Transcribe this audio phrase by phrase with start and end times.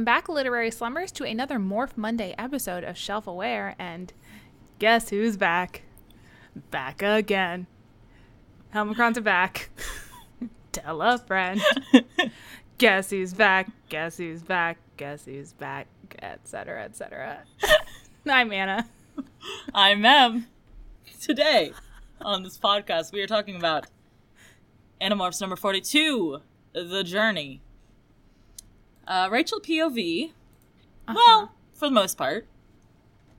[0.00, 3.76] welcome back, literary slumbers, to another Morph Monday episode of Shelf Aware.
[3.78, 4.10] And
[4.78, 5.82] guess who's back?
[6.70, 7.66] Back again.
[8.74, 9.68] Helmacrons are back.
[10.72, 11.60] Tell a friend.
[12.78, 13.68] guess who's back?
[13.90, 14.78] Guess who's back?
[14.96, 15.86] Guess who's back?
[16.22, 16.82] Etc.
[16.82, 17.44] Etc.
[18.26, 18.88] I'm Anna.
[19.74, 20.46] I'm Mem.
[21.20, 21.72] Today
[22.22, 23.86] on this podcast, we are talking about
[24.98, 26.40] Animorphs number 42,
[26.72, 27.60] The Journey.
[29.10, 30.30] Uh, Rachel POV.
[31.08, 31.14] Uh-huh.
[31.16, 32.46] Well, for the most part.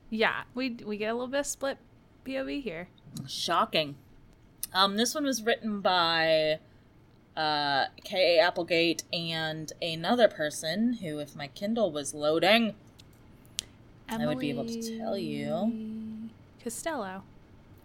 [0.10, 1.78] Yeah, we we get a little bit of split
[2.26, 2.90] POV here.
[3.26, 3.96] Shocking.
[4.74, 6.60] Um, this one was written by
[7.38, 8.42] uh, K.A.
[8.42, 12.76] Applegate and another person who, if my Kindle was loading,
[14.10, 16.30] I would be able to tell you.
[16.62, 17.24] Costello.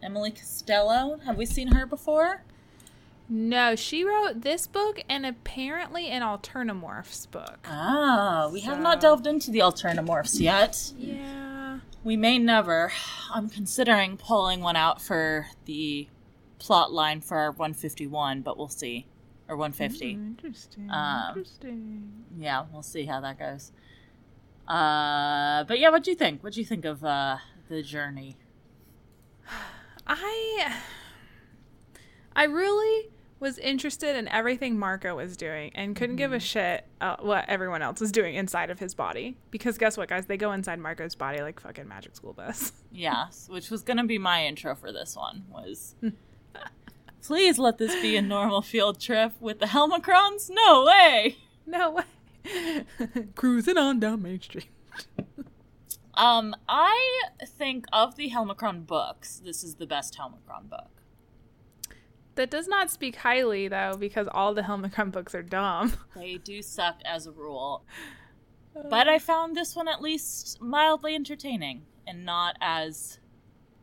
[0.02, 1.20] Emily Costello.
[1.24, 2.42] Have we seen her before?
[3.28, 7.58] No, she wrote this book and apparently an Alternamorphs book.
[7.68, 10.92] Ah, we have not delved into the Alternamorphs yet.
[10.96, 11.80] Yeah.
[12.04, 12.92] We may never.
[13.34, 16.06] I'm considering pulling one out for the
[16.60, 19.06] plot line for our 151, but we'll see.
[19.48, 20.12] Or 150.
[20.12, 20.90] Interesting.
[20.90, 22.12] Um, interesting.
[22.36, 23.72] Yeah, we'll see how that goes.
[24.68, 26.42] Uh, but yeah, what do you think?
[26.42, 28.36] What do you think of uh the journey?
[30.06, 30.76] I
[32.34, 33.08] I really
[33.38, 37.82] was interested in everything Marco was doing and couldn't give a shit uh, what everyone
[37.82, 41.14] else was doing inside of his body because guess what guys they go inside Marco's
[41.14, 42.72] body like fucking magic school bus.
[42.92, 45.96] Yes, which was gonna be my intro for this one was.
[47.22, 50.48] Please let this be a normal field trip with the Helmacrons?
[50.50, 51.36] No way!
[51.66, 52.84] no way.
[53.34, 54.68] Cruising on down Main Street.
[56.14, 60.95] Um, I think of the Helmacron books, this is the best Helmacron book.
[62.36, 65.92] That does not speak highly though because all the Helmacron books are dumb.
[66.16, 67.84] They do suck as a rule.
[68.90, 73.18] But I found this one at least mildly entertaining and not as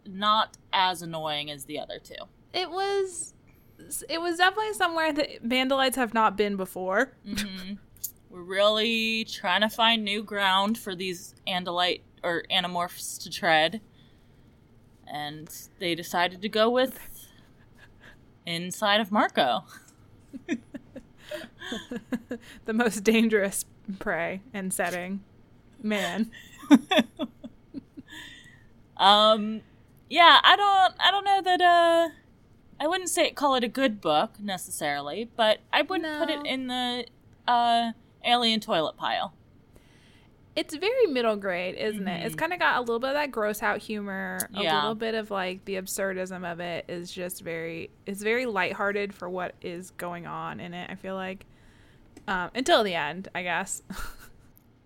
[0.05, 2.15] not as annoying as the other two.
[2.53, 3.33] It was
[4.07, 7.13] it was definitely somewhere that Andalites have not been before.
[7.27, 7.73] Mm-hmm.
[8.29, 13.81] We're really trying to find new ground for these Andalite or Animorphs to tread.
[15.11, 15.49] And
[15.79, 16.99] they decided to go with
[18.45, 19.63] inside of Marco.
[22.65, 23.65] the most dangerous
[23.99, 25.21] prey and setting.
[25.81, 26.31] Man.
[28.97, 29.61] Um
[30.09, 32.09] yeah, I don't I don't know that uh
[32.79, 36.67] I wouldn't say call it a good book necessarily, but I wouldn't put it in
[36.67, 37.05] the
[37.47, 37.91] uh
[38.23, 39.33] alien toilet pile.
[40.55, 42.25] It's very middle grade, isn't it?
[42.25, 44.61] It's kind of got a little bit of that gross out humor, a Mm-hmm.
[44.75, 49.29] Little bit of like the absurdism of it is just very it's very lighthearted for
[49.29, 51.45] what is going on in it, I feel like.
[52.27, 53.81] Um, until the end, I guess.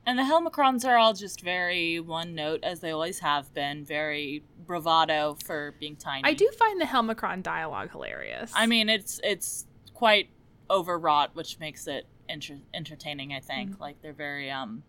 [0.06, 4.42] And the Helmacrons are all just very one note as they always have been, very
[4.66, 6.22] bravado for being tiny.
[6.24, 8.54] I do find the Helmacron dialogue hilarious.
[8.56, 10.30] I mean, it's it's quite
[10.70, 13.34] overwrought, which makes it enter- entertaining.
[13.34, 13.82] I think Mm-hmm.
[13.82, 14.84] like they're very um,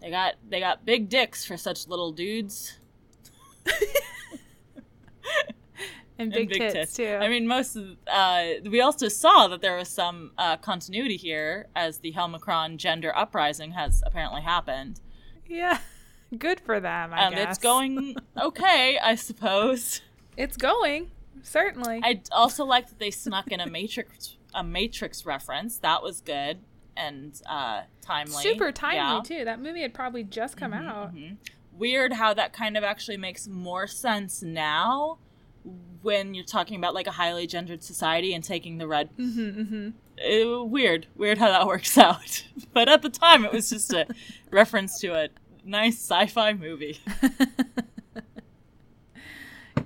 [0.00, 2.78] they got they got big dicks for such little dudes
[3.66, 3.74] and
[6.18, 7.18] and big, tits, too.
[7.20, 11.66] I mean, most of uh, we also saw that there was some uh, continuity here
[11.74, 15.00] as the Helmacron gender uprising has apparently happened,
[15.46, 15.78] yeah.
[16.38, 17.50] Good for them, I guess.
[17.50, 20.00] It's going okay, I suppose.
[20.36, 21.12] It's going.
[21.42, 22.00] Certainly.
[22.02, 25.78] I also like that they snuck in a Matrix a Matrix reference.
[25.78, 26.58] That was good
[26.96, 28.42] and uh, timely.
[28.42, 29.20] Super timely Yeah.
[29.24, 29.44] too.
[29.44, 31.12] That movie had probably just come out.
[31.72, 35.18] Weird how that kind of actually makes more sense now
[36.02, 39.10] when you're talking about like a highly gendered society and taking the red.
[39.18, 39.88] Mm-hmm,
[40.18, 42.44] Uh, weird, weird how that works out.
[42.72, 44.06] but at the time, it was just a
[44.50, 45.28] reference to a
[45.64, 46.98] nice sci-fi movie.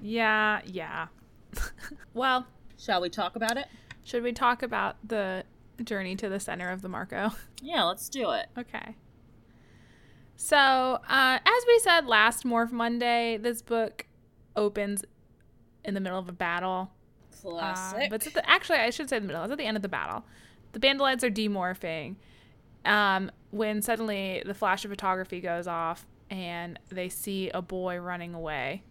[0.02, 1.08] Yeah, yeah.
[2.14, 2.46] well,
[2.78, 3.66] Shall we talk about it?
[4.02, 5.44] should we talk about the
[5.84, 7.30] journey to the center of the Marco?
[7.62, 8.46] Yeah, let's do it.
[8.56, 8.96] Okay.
[10.36, 14.06] So, uh, as we said last Morph Monday, this book
[14.56, 15.04] opens
[15.84, 16.90] in the middle of a battle.
[17.44, 18.10] Uh, Classic.
[18.10, 19.42] but it's the, actually, I should say the middle.
[19.42, 20.24] It's at the end of the battle.
[20.72, 22.16] The Andalites are demorphing.
[22.84, 28.32] Um, when suddenly the flash of photography goes off and they see a boy running
[28.34, 28.82] away.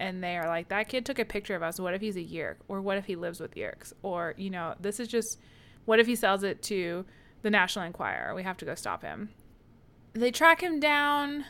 [0.00, 1.78] And they are like, that kid took a picture of us.
[1.78, 2.56] What if he's a Yeerk?
[2.68, 3.92] Or what if he lives with Yeerks?
[4.02, 5.38] Or, you know, this is just,
[5.84, 7.04] what if he sells it to
[7.42, 8.34] the National Enquirer?
[8.34, 9.28] We have to go stop him.
[10.14, 11.44] They track him down.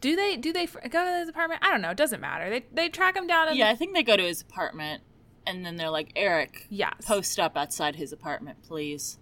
[0.00, 1.62] Do they do they go to his apartment?
[1.64, 1.90] I don't know.
[1.90, 2.48] It doesn't matter.
[2.48, 3.54] They they track him down.
[3.56, 5.02] Yeah, I think they go to his apartment,
[5.46, 6.94] and then they're like, "Eric, Yes.
[7.04, 9.18] post up outside his apartment, please."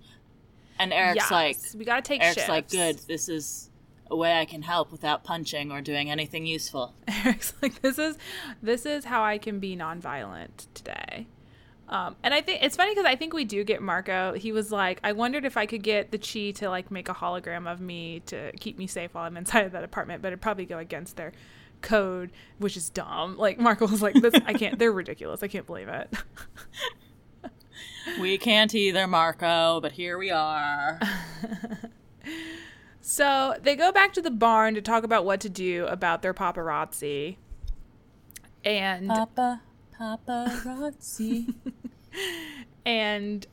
[0.78, 2.48] And Eric's Yes, like, we gotta take Eric's shifts.
[2.48, 2.98] like, good.
[3.08, 3.70] This is
[4.14, 6.94] a way I can help without punching or doing anything useful.
[7.08, 8.16] Eric's like, this is
[8.62, 11.26] this is how I can be nonviolent today.
[11.87, 14.32] Um, and I think it's funny because I think we do get Marco.
[14.32, 17.14] He was like, I wondered if I could get the Chee to like make a
[17.14, 20.40] hologram of me to keep me safe while I'm inside of that apartment, but it'd
[20.40, 21.32] probably go against their
[21.82, 23.37] code, which is dumb.
[23.37, 24.78] Like Marco was like, this, I can't.
[24.78, 25.43] They're ridiculous.
[25.43, 26.14] I can't believe it.
[28.20, 31.00] We can't either, Marco, but here we are.
[33.06, 36.32] So they go back to the barn to talk about what to do about their
[36.32, 37.36] paparazzi.
[38.64, 39.60] And Papa,
[40.00, 41.52] paparazzi.
[42.86, 43.46] and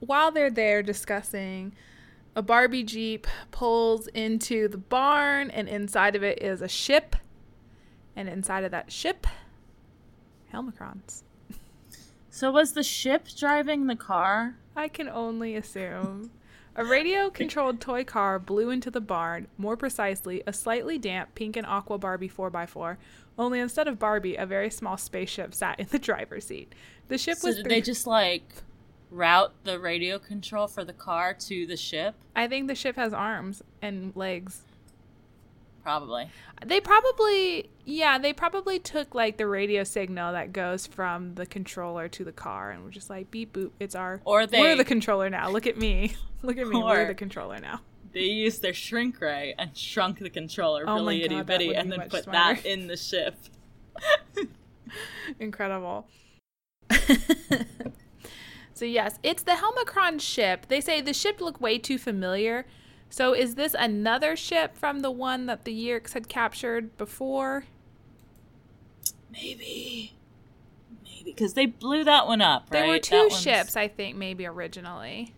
[0.00, 1.76] while they're there discussing,
[2.34, 7.14] a Barbie Jeep pulls into the barn, and inside of it is a ship.
[8.16, 9.28] And inside of that ship,
[10.52, 11.22] Helmacrons.
[12.30, 14.56] so was the ship driving the car?
[14.74, 16.32] I can only assume.
[16.78, 21.56] A radio controlled toy car blew into the barn, more precisely, a slightly damp pink
[21.56, 22.98] and aqua Barbie 4x4.
[23.38, 26.74] Only instead of Barbie, a very small spaceship sat in the driver's seat.
[27.08, 27.56] The ship So was.
[27.56, 28.44] did three- they just like
[29.10, 32.14] route the radio control for the car to the ship?
[32.34, 34.62] I think the ship has arms and legs.
[35.86, 36.28] Probably.
[36.66, 42.08] They probably, yeah, they probably took like the radio signal that goes from the controller
[42.08, 43.70] to the car and were just like beep boop.
[43.78, 44.20] It's our.
[44.24, 45.48] Or we're the controller now.
[45.48, 46.16] Look at me.
[46.42, 46.82] Look at me.
[46.82, 47.82] we're the controller now.
[48.12, 52.08] They used their shrink ray and shrunk the controller Oh really itty bitty and then
[52.08, 52.60] put smarter.
[52.60, 53.36] that in the ship.
[55.38, 56.08] Incredible.
[58.74, 60.66] so yes, it's the Helmacron ship.
[60.66, 62.66] They say the ship looked way too familiar.
[63.10, 67.64] So is this another ship from the one that the Yeerks had captured before?
[69.32, 70.14] Maybe.
[71.04, 71.22] Maybe.
[71.32, 72.70] Because they blew that one up, right?
[72.80, 75.32] There were That two one's- ships, I think, maybe originally.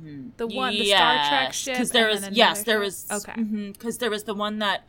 [0.00, 0.30] Hmm.
[0.36, 2.80] The one- the Star Trek Yes, ship 'cause there was yes, there ship?
[3.10, 3.42] was Okay.
[3.42, 4.84] Because there was the one that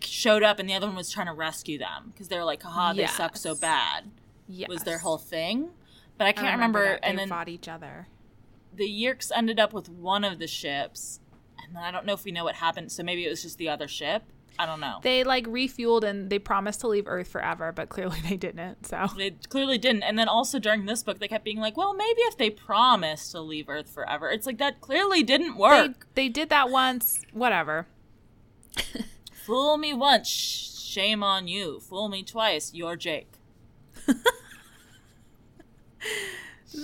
[0.00, 2.62] showed up, and the other one was trying to rescue them because they were like,
[2.62, 4.10] "Haha, they suck so bad."
[4.48, 4.68] Yes.
[4.68, 5.70] Was their whole thing,
[6.18, 6.84] but I I can't remember.
[6.84, 7.02] that.
[7.02, 8.06] They and then fought each other.
[8.76, 11.20] The Yeerks ended up with one of the ships,
[11.64, 12.92] and then I don't know if we know what happened.
[12.92, 14.22] So maybe it was just the other ship.
[14.58, 15.00] I don't know.
[15.02, 18.86] They like refueled and they promised to leave Earth forever, but clearly they didn't.
[18.86, 20.02] So They clearly didn't.
[20.02, 23.30] And then also during this book, they kept being like, well, maybe if they promise
[23.32, 24.30] to leave Earth forever.
[24.30, 26.06] It's like that clearly didn't work.
[26.14, 27.20] they did that once.
[27.32, 27.86] Whatever.
[29.32, 31.78] Fool me once, shame on you.
[31.80, 33.32] Fool me twice, you're Jake.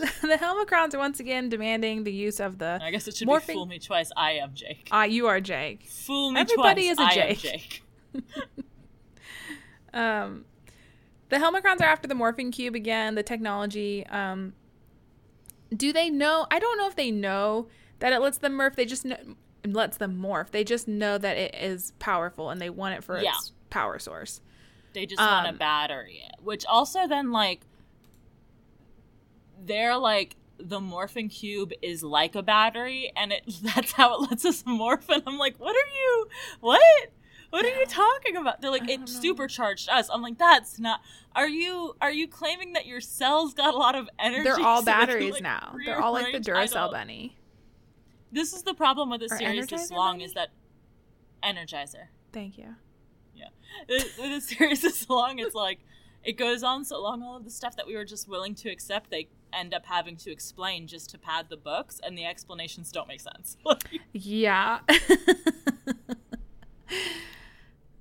[0.23, 2.79] the Helmacrons are once again demanding the use of the.
[2.83, 4.89] I guess it should Morphing- be fool me twice, I am Jake.
[4.91, 5.87] Ah, you are Jake.
[5.89, 7.83] Fool me Everybody twice, Everybody is a I am Jake.
[8.15, 8.65] Jake.
[9.95, 10.45] Um,
[11.29, 13.15] the Helmacrons are after the morphing cube again.
[13.15, 14.07] The technology.
[14.07, 14.55] Um,
[15.75, 16.47] do they know?
[16.51, 17.69] I don't know if they know
[17.99, 18.75] that it lets them morph.
[18.75, 19.17] They just know,
[19.67, 20.51] lets them morph.
[20.51, 23.31] They just know that it is powerful and they want it for Yeah.
[23.35, 24.41] its power source.
[24.95, 26.23] They just want a Um, battery.
[26.43, 27.61] Which also then, like,
[29.65, 34.45] they're like, the morphin cube is like a battery, and it that's how it lets
[34.45, 35.09] us morph.
[35.09, 36.29] And I'm like, what are you?
[36.61, 36.83] What?
[37.51, 38.63] What are you talking about?
[38.63, 39.07] They're like, it know.
[39.07, 40.09] supercharged us.
[40.11, 41.01] I'm like, that's not.
[41.37, 44.45] Are you are you claiming that your cells got a lot of energy?
[44.45, 45.75] They're all so batteries like, now.
[45.85, 47.37] They're all like the Duracell bunny.
[48.31, 50.25] This is the problem with the series this long Bunny?
[50.25, 50.49] is that
[51.45, 52.07] Energizer.
[52.33, 52.77] Thank you.
[53.89, 55.81] with the series this long, it's like
[56.25, 57.23] it goes on so long.
[57.23, 60.17] All of the stuff that we were just willing to accept, they end up having
[60.17, 63.57] to explain just to pad the books, and the explanations don't make sense.
[64.13, 64.81] Yeah.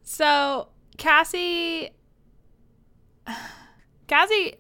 [0.04, 0.68] so
[0.98, 1.92] Cassie,
[4.08, 4.56] Cassie,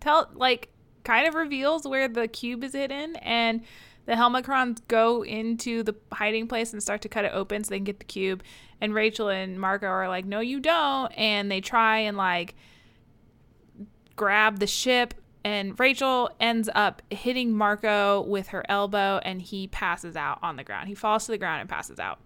[0.00, 0.70] tell like
[1.04, 3.62] kind of reveals where the cube is hidden, and
[4.06, 7.78] the Helmacrons go into the hiding place and start to cut it open so they
[7.78, 8.42] can get the cube.
[8.80, 12.54] And Rachel and Marco are like, "No, you don't," and they try and like
[14.16, 15.14] grab the ship.
[15.44, 20.64] And Rachel ends up hitting Marco with her elbow, and he passes out on the
[20.64, 20.88] ground.
[20.88, 22.18] He falls to the ground and passes out.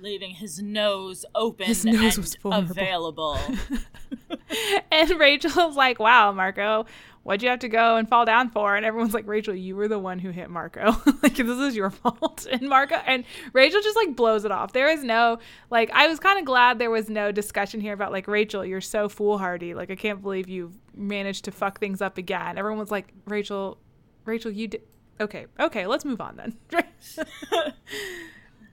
[0.00, 2.70] Leaving his nose open His nose and was vulnerable.
[2.70, 3.38] available.
[4.92, 6.86] and Rachel's like, "Wow, Marco,
[7.26, 9.88] what'd you have to go and fall down for?" And everyone's like, "Rachel, you were
[9.88, 10.96] the one who hit Marco.
[11.22, 14.72] like this is your fault." And Marco and Rachel just like blows it off.
[14.72, 18.12] There is no like I was kind of glad there was no discussion here about
[18.12, 19.74] like Rachel, you're so foolhardy.
[19.74, 22.56] Like I can't believe you managed to fuck things up again.
[22.58, 23.78] Everyone was like, "Rachel,
[24.24, 24.82] Rachel, you did
[25.20, 26.56] Okay, okay, let's move on then."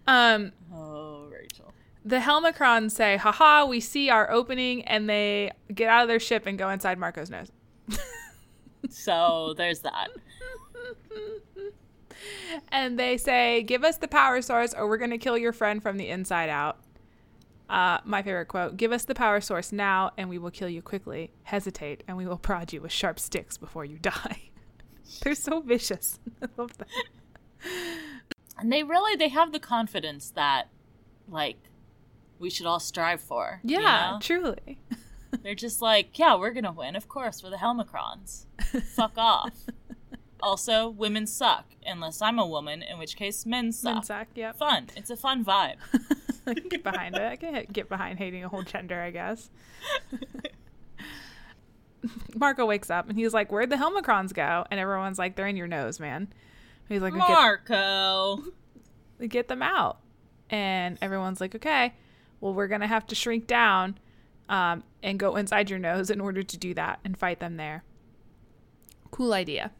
[0.07, 1.74] um oh, Rachel.
[2.03, 6.45] the Helmacrons say, haha, we see our opening, and they get out of their ship
[6.45, 7.51] and go inside Marco's nose.
[8.90, 10.10] So there's that.
[12.72, 15.98] and they say, "Give us the power source, or we're gonna kill your friend from
[15.98, 16.80] the inside out."
[17.70, 20.82] Uh, my favorite quote: "Give us the power source now, and we will kill you
[20.82, 21.32] quickly.
[21.44, 24.50] Hesitate, and we will prod you with sharp sticks before you die."
[25.24, 26.20] They're so vicious.
[26.42, 26.88] I love that.
[28.58, 30.70] And they really they have the confidence that
[31.28, 31.58] like
[32.40, 33.60] we should all strive for.
[33.63, 34.20] you Yeah, know?
[34.22, 34.78] truly.
[35.42, 36.96] They're just like, yeah, we're gonna win.
[36.96, 38.46] Of course, we're the Helmacrons.
[38.96, 39.54] Fuck off.
[40.44, 43.94] Also, women suck unless I'm a woman, in which case men suck.
[43.94, 44.28] Men suck.
[44.36, 44.58] Yep.
[44.58, 44.90] Fun.
[44.98, 45.75] It's a fun vibe.
[46.46, 47.22] I can get behind it.
[47.22, 49.50] I can get behind hating a whole gender, I guess.
[52.36, 55.56] Marco wakes up and he's like, "Where'd the Helmacrons go?" And everyone's like, "They're in
[55.56, 56.28] your nose, man."
[56.90, 58.44] He's like, "Get, Marco.
[59.30, 60.00] get them out."
[60.50, 61.94] And everyone's like, "Okay,
[62.42, 63.98] well, we're gonna have to shrink down
[64.50, 67.83] um, and go inside your nose in order to do that and fight them there."
[69.12, 69.71] Cool idea.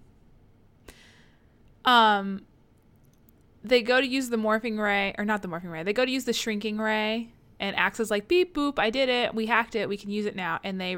[1.86, 2.46] Um,
[3.64, 5.84] they go to use the morphing ray, or not the morphing ray.
[5.84, 8.80] They go to use the shrinking ray, and Ax is like, "Beep boop!
[8.80, 9.34] I did it.
[9.34, 9.90] We hacked it.
[9.90, 10.98] We can use it now." And they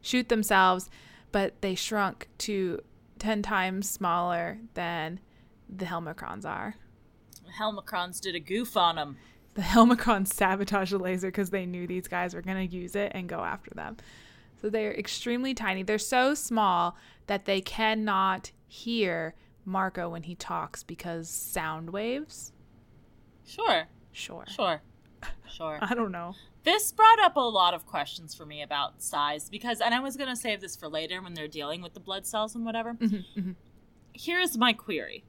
[0.00, 0.90] shoot themselves,
[1.32, 2.80] but they shrunk to
[3.18, 5.20] ten times smaller than
[5.68, 6.76] the Helmacrons are.
[7.58, 9.16] Helmacrons did a goof on them.
[9.58, 13.10] The Helmacrons sabotage the laser because they knew these guys were going to use it
[13.12, 13.96] and go after them.
[14.62, 15.82] So they're extremely tiny.
[15.82, 16.96] They're so small
[17.26, 19.34] that they cannot hear
[19.64, 22.52] Marco when he talks because sound waves.
[23.44, 24.44] Sure, Sure.
[24.46, 24.80] sure,
[25.50, 25.78] sure.
[25.82, 26.36] I don't know.
[26.62, 30.16] This brought up a lot of questions for me about size because, and I was
[30.16, 32.94] going to save this for later when they're dealing with the blood cells and whatever.
[32.94, 33.54] Mhm, mhm.
[34.12, 35.24] Here's my query.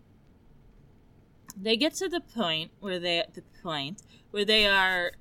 [1.60, 5.12] They get to the point where they, the point where they are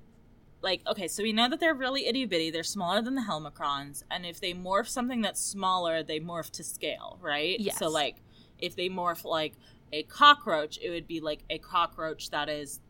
[0.60, 2.50] like, okay, so we know that they're really itty bitty.
[2.50, 4.02] They're smaller than the Helmacrons.
[4.10, 7.58] And if they morph something that's smaller, they morph to scale, right?
[7.60, 7.78] Yes.
[7.78, 8.16] So, like,
[8.58, 9.54] if they morph like
[9.92, 12.80] a cockroach, it would be like a cockroach that is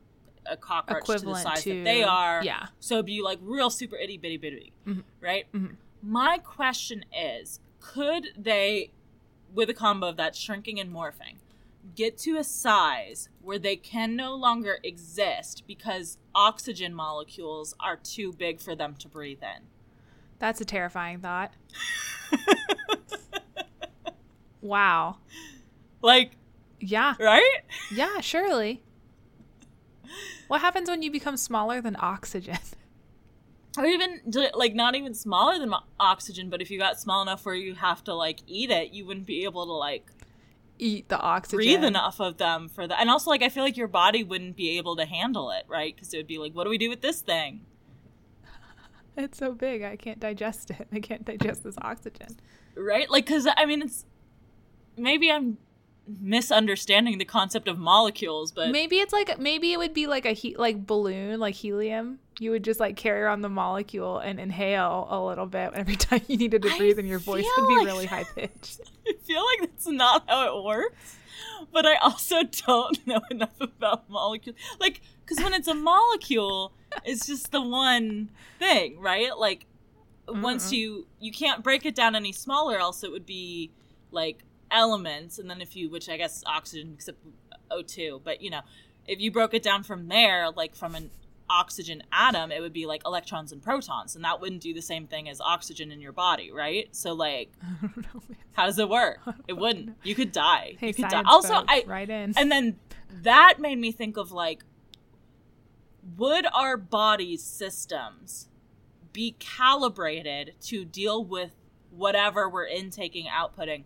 [0.46, 2.42] a cockroach to the Equivalent size to that they are.
[2.42, 2.68] Yeah.
[2.80, 5.04] So it'd be like real super itty bitty bitty, Mhm.
[5.20, 5.44] right?
[5.52, 5.76] Mhm.
[6.02, 8.92] My question is, could they,
[9.52, 11.36] with a combo of that shrinking and morphing,
[11.98, 18.32] get to a size where they can no longer exist because oxygen molecules are too
[18.32, 19.64] big for them to breathe in?
[20.38, 21.52] That's a terrifying thought.
[24.60, 25.16] wow.
[26.00, 26.36] Like,
[26.78, 27.16] Yeah.
[27.18, 27.62] right?
[27.90, 28.82] Yeah, surely.
[30.46, 32.56] What happens when you become smaller than oxygen?
[33.76, 34.20] Or even
[34.54, 38.02] like not even smaller than oxygen, but if you got small enough where you have
[38.04, 40.06] to like eat it, you wouldn't be able to like
[40.78, 41.56] Eat the oxygen.
[41.56, 43.00] breathe enough of them for that.
[43.00, 45.94] And also, like, I feel like your body wouldn't be able to handle it, right?
[45.94, 47.62] Because it would be like, what do we do with this thing?
[49.16, 50.86] It's so big, I can't digest it.
[50.92, 52.36] I can't digest this oxygen.
[52.76, 53.10] Right?
[53.10, 54.06] Like, because I mean, it's
[54.96, 55.58] maybe I'm
[56.20, 60.32] misunderstanding the concept of molecules, but Maybe it's like maybe it would be like a
[60.32, 62.20] he- like balloon, like helium.
[62.40, 66.20] You would just like carry around the molecule and inhale a little bit every time
[66.28, 68.80] you needed to I breathe, and your voice would be like- really high pitched.
[69.06, 71.16] I feel like that's not how it works.
[71.72, 74.56] But I also don't know enough about molecules.
[74.80, 76.72] Like, because when it's a molecule,
[77.04, 79.36] it's just the one thing, right?
[79.36, 79.66] Like,
[80.28, 80.72] once Mhm.
[80.78, 83.70] you you can't break it down any smaller, else it would be
[84.12, 87.18] like elements, and then if you, which I guess oxygen except
[87.70, 88.60] O two, but you know,
[89.06, 91.10] if you broke it down from there, like from an
[91.50, 95.06] oxygen atom, it would be like electrons and protons, and that wouldn't do the same
[95.06, 96.88] thing as oxygen in your body, right?
[96.94, 97.50] So like.
[97.98, 98.22] Know.
[98.52, 99.20] How does it work?
[99.48, 99.96] It wouldn't.
[100.02, 100.74] You could die.
[100.78, 101.22] Hey, you could die.
[101.26, 102.34] Also, folks, I right in.
[102.36, 102.76] and then
[103.22, 104.62] that made me think of like,
[106.16, 108.48] would our body's systems
[109.12, 111.52] be calibrated to deal with
[111.90, 113.84] whatever we're intaking, outputting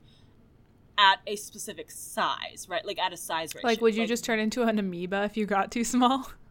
[0.99, 2.85] at a specific size, right?
[2.85, 3.67] Like at a size ratio.
[3.67, 6.31] like, would you just turn into an amoeba if you got too small?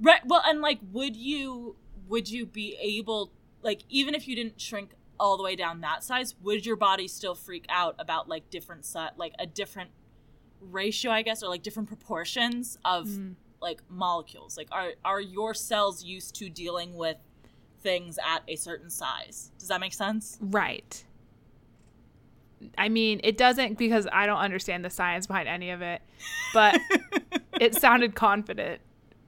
[0.00, 0.20] Right.
[0.26, 1.76] Well, and like, would you
[2.08, 3.32] would you be able
[3.62, 7.06] like even if you didn't shrink all the way down that size, would your body
[7.08, 9.90] still freak out about like different set like a different
[10.60, 13.34] ratio, I guess, or like different proportions of Mm.
[13.60, 14.56] like molecules?
[14.56, 17.16] Like, are are your cells used to dealing with
[17.80, 19.52] things at a certain size?
[19.58, 20.38] Does that make sense?
[20.40, 21.04] Right.
[22.78, 26.00] I mean, it doesn't because I don't understand the science behind any of it,
[26.54, 26.80] but
[27.60, 28.80] it sounded confident,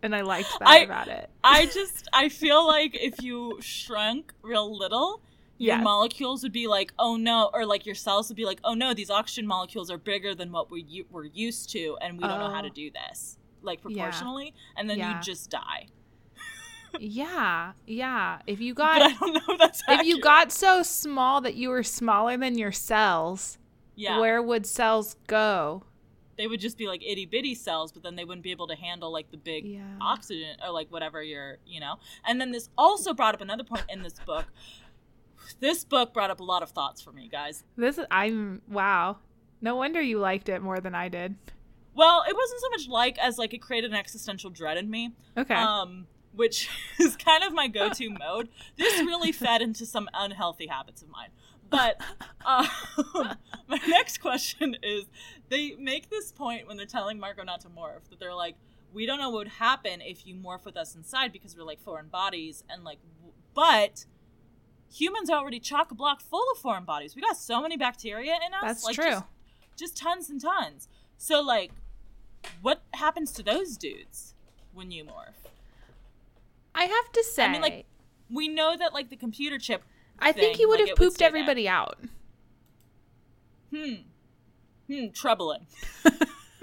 [0.06, 1.28] and I liked that I- about it.
[1.44, 5.20] I just I feel like if you shrunk real little,
[5.58, 5.84] your Yes.
[5.84, 8.94] molecules would be like, oh no, or like your cells would be like, oh no,
[8.94, 12.50] these oxygen molecules are bigger than what we we're used to, and we don't know
[12.50, 12.72] how to Oh.
[12.74, 13.82] do this, like Yeah.
[14.04, 15.16] proportionally, and then Yeah.
[15.16, 15.86] you just die.
[16.98, 18.38] Yeah, yeah.
[18.46, 21.54] If you But I got don't know if that's if you got so small that
[21.54, 23.58] you were smaller than your cells,
[23.96, 25.82] yeah, where would cells go?
[26.38, 28.74] They would just be like itty bitty cells, but then they wouldn't be able to
[28.76, 29.80] handle like the big Yeah.
[30.00, 31.96] oxygen or like whatever you're, you know.
[32.26, 34.46] And then this also brought up another point in this book.
[35.60, 37.64] This book brought up a lot of thoughts for me, guys.
[37.76, 39.18] This is I'm wow.
[39.60, 41.36] No wonder you liked it more than I did.
[41.94, 45.12] Well, it wasn't so much like as like it created an existential dread in me.
[45.36, 45.54] Okay.
[45.54, 46.68] Um, which
[47.00, 48.50] is kind of my go-to mode.
[48.76, 51.28] This really fed into some unhealthy habits of mine.
[51.70, 52.00] But
[52.44, 52.66] um,
[53.68, 55.04] my next question is:
[55.48, 58.56] They make this point when they're telling Marco not to morph that they're like,
[58.92, 61.80] "We don't know what would happen if you morph with us inside because we're like
[61.80, 64.06] foreign bodies, and like, w- but."
[64.94, 67.16] Humans are already chock a block full of foreign bodies.
[67.16, 68.62] We got so many bacteria in us.
[68.62, 69.10] That's like, true.
[69.10, 69.24] Just,
[69.76, 70.88] just tons and tons.
[71.18, 71.72] So, like,
[72.62, 74.34] what happens to those dudes
[74.72, 75.50] when you morph?
[76.74, 77.86] I have to say I mean, like,
[78.30, 79.82] we know that like the computer chip.
[80.18, 81.28] I think he would like, have would pooped there.
[81.28, 81.98] everybody out.
[83.74, 83.94] Hmm.
[84.90, 85.08] Hmm.
[85.12, 85.66] Troubling.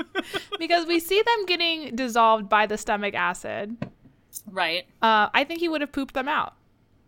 [0.60, 3.78] because we see them getting dissolved by the stomach acid.
[4.50, 4.86] Right.
[5.02, 6.54] Uh, I think he would have pooped them out,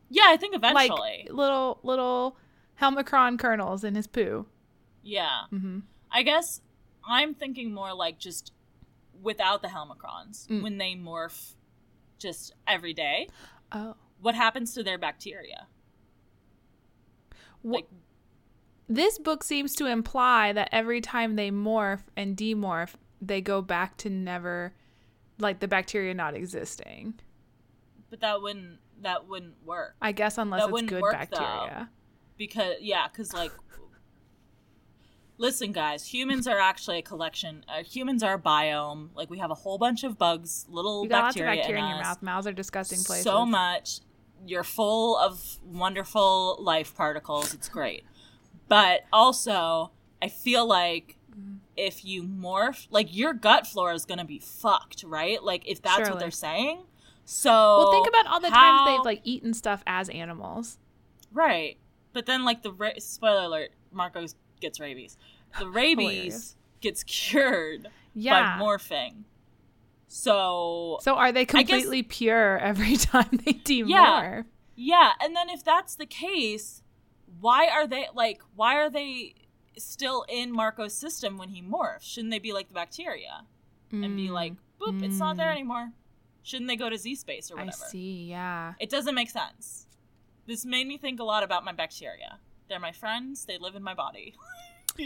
[0.10, 1.26] Yeah, I think eventually.
[1.26, 2.38] like little little
[2.80, 4.46] helmacron kernels in his poo.
[5.04, 5.42] yeah.
[5.52, 5.80] Mm-hmm.
[6.12, 6.62] I guess
[7.08, 8.52] I'm thinking more like just
[9.22, 10.62] without the helmacrons Mm.
[10.64, 11.56] when they morph
[12.20, 13.28] just every day.
[13.72, 15.68] Oh, What happens to their bacteria?
[17.74, 17.88] Like,
[18.88, 23.98] this book seems to imply that every time they morph and demorph, they go back
[23.98, 24.74] to never,
[25.40, 27.16] like the bacteria not existing.
[28.10, 31.90] but that wouldn't that wouldn't work I guess unless That it's good work, bacteria.
[32.38, 33.52] because yeah, because like.
[35.38, 36.08] Listen, guys.
[36.08, 37.66] Humans are actually a collection.
[37.68, 39.10] Uh, humans are a biome.
[39.16, 41.84] Like we have a whole bunch of bugs, little You got lots of bacteria, bacteria
[41.84, 42.22] in, in your mouth.
[42.22, 43.26] Mouths are disgusting places.
[43.26, 44.00] so much.
[44.46, 47.54] You're full of wonderful life particles.
[47.54, 48.04] It's great.
[48.68, 51.18] But also, I feel like
[51.78, 55.44] if you morph, like your gut flora is going to be fucked, right?
[55.44, 56.12] Like if that's Surely.
[56.12, 56.84] what they're saying.
[57.26, 60.78] So Well, think about all the how- times they've like eaten stuff as animals.
[61.34, 61.78] right.
[62.14, 64.26] But then like the ra- spoiler alert, Marco
[64.62, 65.18] gets rabies.
[65.60, 68.58] The rabies gets cured Yeah.
[68.58, 69.24] by morphing.
[70.08, 73.90] So So are they I guess- completely pure every time they demorph?
[73.90, 74.44] Yeah.
[74.78, 76.82] Yeah, and then if that's the case,
[77.40, 79.36] why are they like why are they
[79.78, 82.02] still in Marco's system when he morphs?
[82.02, 83.44] Shouldn't they be like the bacteria
[83.92, 85.52] and be Mm, like, boop, it's not there mm.
[85.54, 85.92] anymore?
[86.44, 87.72] Shouldn't they go to Z space or whatever?
[87.86, 88.26] I see.
[88.30, 88.74] Yeah.
[88.80, 89.88] It doesn't make sense.
[90.46, 92.40] This made me think a lot about my bacteria.
[92.68, 94.36] They're my friends, they live in my body.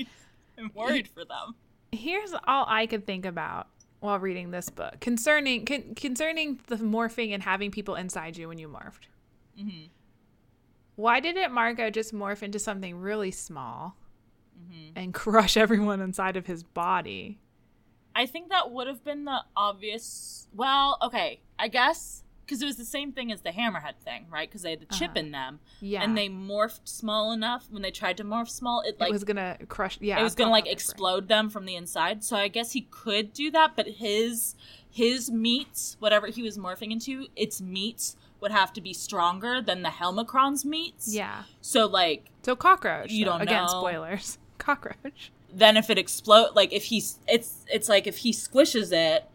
[0.57, 1.55] I'm worried for them.
[1.91, 3.67] Here's all I could think about
[3.99, 8.57] while reading this book concerning con- concerning the morphing and having people inside you when
[8.57, 9.07] you morphed.
[9.57, 9.85] hmm
[10.95, 13.95] Why didn't Marco just morph into something really small
[14.57, 17.39] hmm and crush everyone inside of his body?
[18.15, 20.47] I think that would have been the obvious.
[20.53, 24.49] Well, okay, I guess because it was the same thing as the hammerhead thing, right?
[24.49, 25.19] Because they had the chip Uh-huh.
[25.19, 26.01] in them, Yeah.
[26.01, 27.67] and they morphed small enough.
[27.69, 29.97] When they tried to morph small, it like it was gonna crush.
[30.01, 30.19] Yeah.
[30.19, 32.23] it was gonna like explode them from the inside.
[32.23, 34.55] So I guess he could do that, but his
[34.91, 39.83] his meats, whatever he was morphing into, its meats would have to be stronger than
[39.83, 41.13] the Helmacron's meats.
[41.13, 41.43] Yeah.
[41.61, 43.11] So like So cockroach.
[43.11, 43.31] You though.
[43.33, 43.67] don't Again, know.
[43.67, 44.37] spoilers.
[44.57, 45.31] Cockroach.
[45.53, 49.25] then if it explode like if he's it's it's like if he squishes it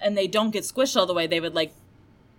[0.00, 1.72] and they don't get squished all the way they would like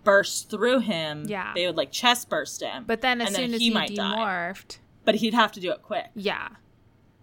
[0.04, 1.52] burst through him Yeah.
[1.54, 3.74] they would like chest burst him But then as and then soon as he he,
[3.74, 4.16] might die.
[4.16, 6.48] demorphed, but he'd have to do it quick yeah.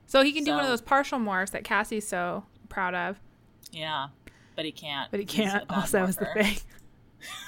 [0.06, 3.20] So he can do one of those partial morphs that Cassie's so proud of,
[3.72, 4.08] yeah
[4.56, 5.64] but he can't but he can't.
[5.70, 6.58] Also, is the thing.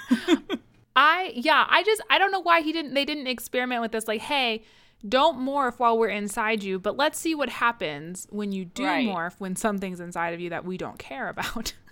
[0.96, 4.08] I yeah, I just I don't know why he didn't they didn't experiment with this
[4.08, 4.64] like, hey,
[5.08, 9.08] don't morph while we're inside you, but let's see what happens when you do Right.
[9.08, 11.74] morph when something's inside of you that we don't care about.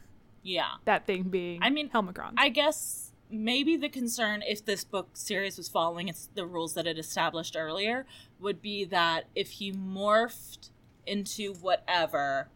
[0.47, 2.33] yeah that thing being I mean, Helmacron.
[2.37, 6.87] i guess maybe the concern if this book series was following its the rules that
[6.87, 8.05] it established earlier
[8.39, 10.69] would be that if he morphed
[11.05, 12.47] into whatever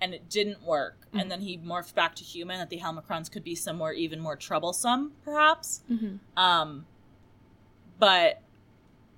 [0.00, 1.20] and it didn't work Mm.
[1.20, 4.36] and then he morphed back to human that the helmacrons could be somewhere even more
[4.36, 6.20] troublesome perhaps Mhm.
[6.38, 6.86] um
[7.98, 8.40] but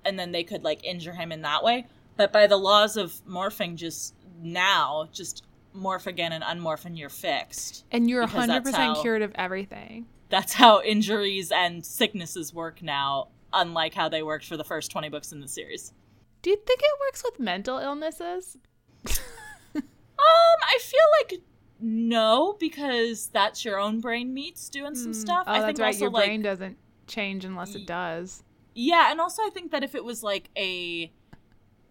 [0.03, 1.85] and then they could like injure him in that way
[2.17, 5.43] but by the laws of morphing just now just
[5.75, 10.07] morph again and unmorph and you're fixed And you're 100% how- cured of everything.
[10.29, 15.09] that's how injuries and sicknesses work now unlike how they worked for the first 20
[15.09, 15.93] books in the series
[16.41, 18.57] Do you think it works with mental illnesses?
[19.05, 19.83] um
[20.17, 21.41] i feel like
[21.79, 25.15] no because that's your own brain meats doing some Mm.
[25.15, 25.87] stuff Oh, i that's think right.
[25.87, 28.43] also Your like brain doesn't change unless it does.
[28.73, 31.11] Yeah, and also I think that if it was like a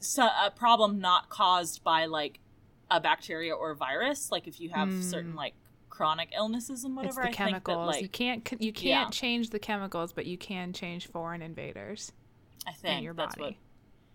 [0.00, 2.40] so- a problem not caused by like
[2.96, 4.30] a bacteria or virus.
[4.30, 5.54] Like if you have certain like
[5.90, 7.04] chronic illnesses and Hmm.
[7.04, 7.32] It's whatever.
[7.32, 8.00] the I think that chemicals.
[8.00, 9.10] you can't you can't Yeah.
[9.10, 12.12] change the chemicals, but you can change foreign invaders
[12.66, 13.44] I think in your that's body.
[13.50, 13.54] what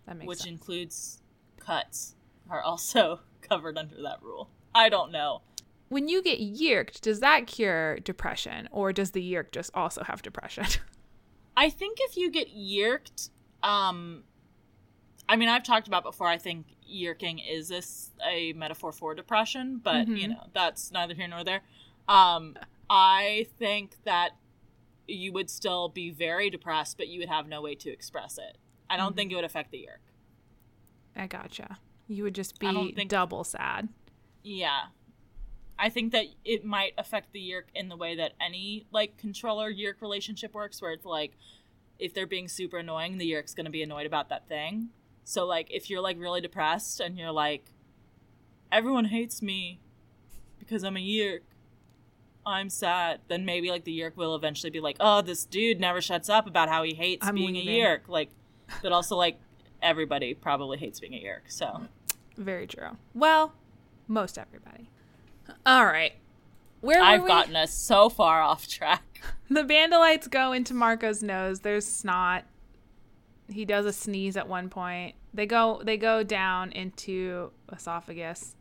[0.07, 0.49] that makes which sense.
[0.51, 1.21] includes
[1.59, 2.15] cuts
[2.49, 4.49] are also covered under that rule.
[4.73, 5.41] I don't know.
[5.89, 10.21] when you get yeerked, does that cure depression, or does the yeerk just also have
[10.21, 10.65] depression?
[11.57, 13.29] I think if you get yeerked,
[13.63, 14.23] um,
[15.27, 16.27] I mean, I've talked about before.
[16.27, 20.29] I think yeerking is this a metaphor for depression, but you Mhm.
[20.29, 21.61] know that's neither here nor there.
[22.07, 22.57] Um,
[22.89, 24.31] I think that
[25.07, 28.57] you would still be very depressed, but you would have no way to express it.
[28.89, 30.01] I don't think it would affect the yeerk.
[31.15, 31.79] I gotcha.
[32.07, 33.89] You would just be think- double sad.
[34.43, 34.87] Yeah.
[35.77, 39.71] I think that it might affect the yeerk in the way that any like controller
[39.71, 41.37] yeerk relationship works where it's like
[41.99, 44.89] if they're being super annoying, the yeerk's gonna be annoyed about that thing.
[45.29, 47.71] So like if you're like really depressed and you're like
[48.71, 49.79] everyone hates me
[50.57, 51.41] because I'm a yeerk.
[52.47, 53.19] I'm sad.
[53.27, 56.47] Then maybe like the yeerk will eventually be like, "Oh, this dude never shuts up
[56.47, 58.31] about how he hates I'm being leaving." a yeerk." Like
[58.81, 59.37] but also like
[59.83, 61.51] everybody probably hates being a yeerk.
[61.51, 61.83] So,
[62.35, 62.97] Very true.
[63.13, 63.53] Well,
[64.07, 64.89] most everybody.
[65.63, 66.13] All right.
[66.81, 67.27] Where I've we?
[67.27, 69.03] gotten us so far off track.
[69.51, 71.59] The Andalites go into Marco's nose.
[71.59, 72.45] There's snot.
[73.47, 75.15] He does a sneeze at one point.
[75.33, 78.55] They go they go down into esophagus,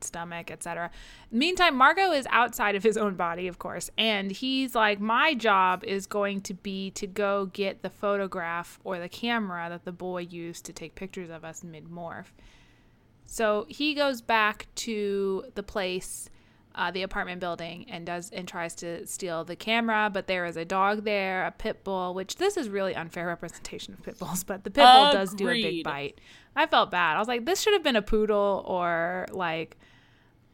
[0.00, 0.90] stomach, etc.
[1.30, 5.84] Meantime, Marco is outside of his own body, of course, and he's like, "My job
[5.84, 10.20] is going to be to go get the photograph or the camera that the boy
[10.20, 12.32] used to take pictures of us mid morph."
[13.26, 16.30] So he goes back to the place,
[16.76, 20.10] uh, the apartment building, and does and tries to steal the camera.
[20.12, 23.94] But there is a dog there, a pit bull, which this is really unfair representation
[23.94, 24.44] of pit bulls.
[24.44, 26.20] But the pit bull does do a big bite.
[26.54, 27.16] I felt bad.
[27.16, 29.76] I was like, this should have been a poodle or like,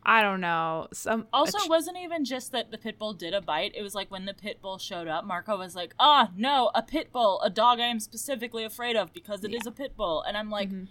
[0.04, 1.26] I don't know, some.
[1.32, 3.72] Also, ch- it wasn't even just that the pit bull did a bite.
[3.76, 6.82] It was like when the pit bull showed up, Marco was like, "Ah, no, a
[6.82, 10.22] pit bull, a dog I am specifically afraid of because it is a pit bull."
[10.22, 10.88] And I'm like, Mhm.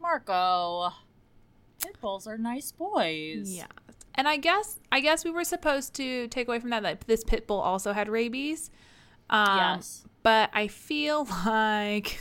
[0.00, 0.90] "Marco,
[1.80, 3.66] pit bulls are nice boys." Yeah.
[4.18, 7.22] And I guess I guess we were supposed to take away from that that this
[7.24, 8.70] pit bull also had rabies.
[9.30, 10.04] Um, Yes.
[10.24, 12.18] But I feel like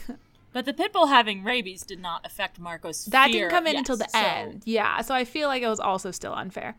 [0.54, 3.80] But the pit bull having rabies did not affect Marco's that didn't come in Yes,
[3.80, 4.62] until the so end.
[4.66, 5.02] Yeah.
[5.02, 6.78] So I feel like it was also still unfair.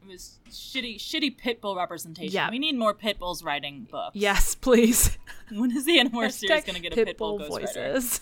[0.00, 2.32] It was shitty, shitty pit bull representation.
[2.32, 2.50] Yeah.
[2.50, 4.14] We need more pit bulls writing books.
[4.16, 5.18] Yes, please.
[5.50, 8.20] When is the Animorph series going to get a pit bull, voices.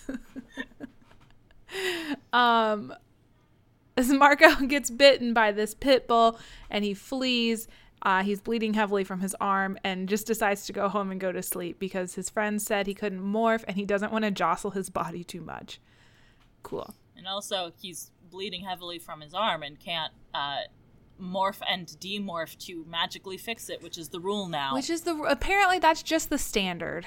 [2.32, 2.92] um,
[3.96, 6.38] as Marco gets bitten by this pit bull
[6.70, 7.68] and he flees.
[8.02, 11.32] Uh, he's bleeding heavily from his arm and just decides to go home and go
[11.32, 14.70] to sleep because his friend said he couldn't morph and he doesn't want to jostle
[14.70, 15.80] his body too much.
[16.62, 16.94] Cool.
[17.14, 20.60] And also, he's bleeding heavily from his arm and can't uh,
[21.20, 24.74] morph and demorph to magically fix it, which is the rule now.
[24.74, 27.06] Which is the apparently that's just the standard.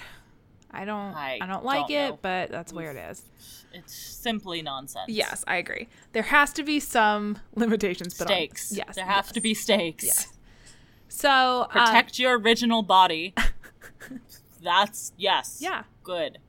[0.74, 2.20] I don't I, I don't like don't it, know.
[2.22, 3.24] but that's where it is.
[3.74, 5.06] it's simply nonsense.
[5.08, 5.88] Yes, I agree.
[6.14, 8.72] There has to be some limitations, but on- Stakes.
[8.76, 9.32] yes, There have yes.
[9.34, 10.04] to be stakes.
[10.04, 10.34] Yes.
[11.10, 13.36] So um, Protect your original body.
[14.64, 15.60] That's, yes.
[15.62, 15.84] Yeah.
[16.04, 16.40] Good.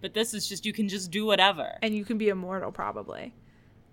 [0.00, 1.72] But this is just, you can just do whatever.
[1.82, 3.34] and you can be immortal probably.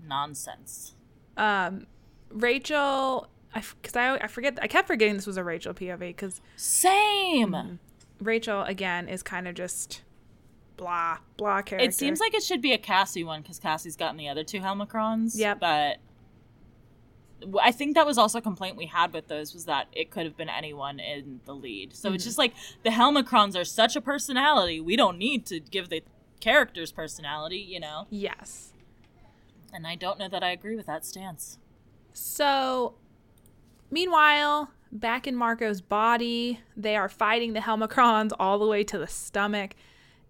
[0.05, 0.93] Nonsense.
[1.37, 1.87] Um,
[2.29, 6.41] Rachel, I because I, I forget I kept forgetting this was a Rachel POV because
[6.55, 7.51] Same!
[7.51, 7.75] Mm-hmm.
[8.23, 10.01] Rachel again is kind of just
[10.77, 11.87] blah blah character.
[11.87, 14.59] It seems like it should be a Cassie one because Cassie's gotten the other two
[14.59, 15.33] Helmacrons.
[15.35, 15.59] Yep.
[15.59, 15.97] But
[17.61, 20.25] I think that was also a complaint we had with those was that it could
[20.25, 21.93] have been anyone in the lead.
[21.95, 22.15] So Mm-hmm.
[22.15, 24.79] it's just like the Helmacrons are such a personality.
[24.79, 26.03] We don't need to give the
[26.39, 28.07] characters personality, you know?
[28.09, 28.69] yes.
[29.75, 31.57] And I don't know that I agree with that stance.
[32.13, 32.93] So,
[33.89, 39.07] meanwhile, back in Marco's body, they are fighting the Helmacrons all the way to the
[39.07, 39.75] stomach,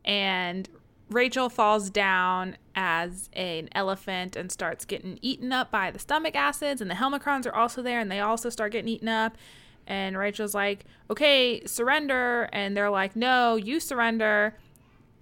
[0.06, 0.69] and
[1.10, 6.82] Rachel falls down as an elephant and starts getting eaten up by the stomach acids,
[6.82, 9.38] and the Helmacrons are also there, and they also start getting eaten up.
[9.86, 14.58] And Rachel's like, "Okay, surrender," and they're like, "No, you surrender."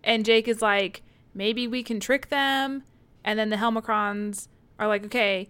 [0.03, 1.01] And Jake is like,
[1.33, 2.83] "Maybe we can trick them."
[3.23, 5.49] And then the Helmacrons are like, "Okay,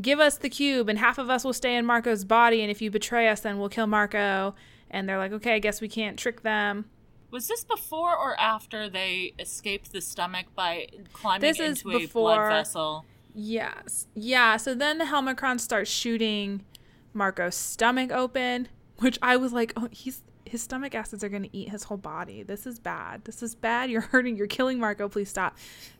[0.00, 2.80] give us the cube and half of us will stay in Marco's body and if
[2.82, 4.54] you betray us then we'll kill Marco.
[4.90, 6.86] And they're like okay I guess we can't trick them.
[7.30, 12.00] Was this before or after they escaped the stomach by climbing This is into a
[12.00, 13.04] before- blood vessel?
[13.34, 14.06] yes.
[14.14, 16.64] Yeah so then the Helmacron starts shooting
[17.12, 21.56] Marco's stomach open which I was like oh he's his stomach acids are going to
[21.56, 22.44] eat his whole body.
[22.44, 23.24] This is bad.
[23.24, 23.90] This is bad.
[23.90, 25.08] You're hurting you're killing Marco.
[25.08, 25.56] Please stop.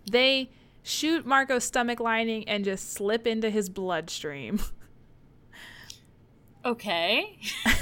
[0.09, 0.51] They
[0.87, 4.61] shoot Marco's stomach lining, and just slip into his bloodstream.
[6.65, 7.39] Okay.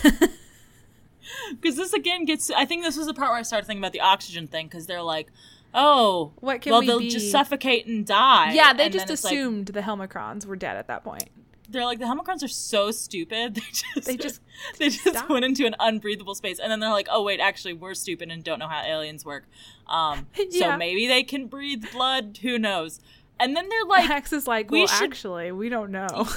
[1.50, 2.50] Because this again gets.
[2.50, 4.66] I think this was the part where I started thinking about the oxygen thing.
[4.66, 5.28] Because they're like,
[5.72, 6.72] "Oh, What can we?
[6.72, 7.08] well, we they'll be?
[7.10, 10.76] just suffocate and die." yeah, they And just it's like- assumed the Helmacrons were dead
[10.76, 11.30] at that point.
[11.68, 13.56] They're like the Helmacrons are so stupid.
[13.62, 14.40] They just They just
[14.78, 15.28] they just stop.
[15.30, 18.44] went into an unbreathable space, and then they're like, "Oh wait, actually, we're stupid and
[18.44, 19.44] don't know how aliens work."
[19.86, 20.72] Um, Yeah.
[20.72, 22.38] so maybe they can breathe blood.
[22.42, 23.00] Who knows?
[23.40, 26.28] And then they're like, Hex is like, we well, should- actually, we don't know.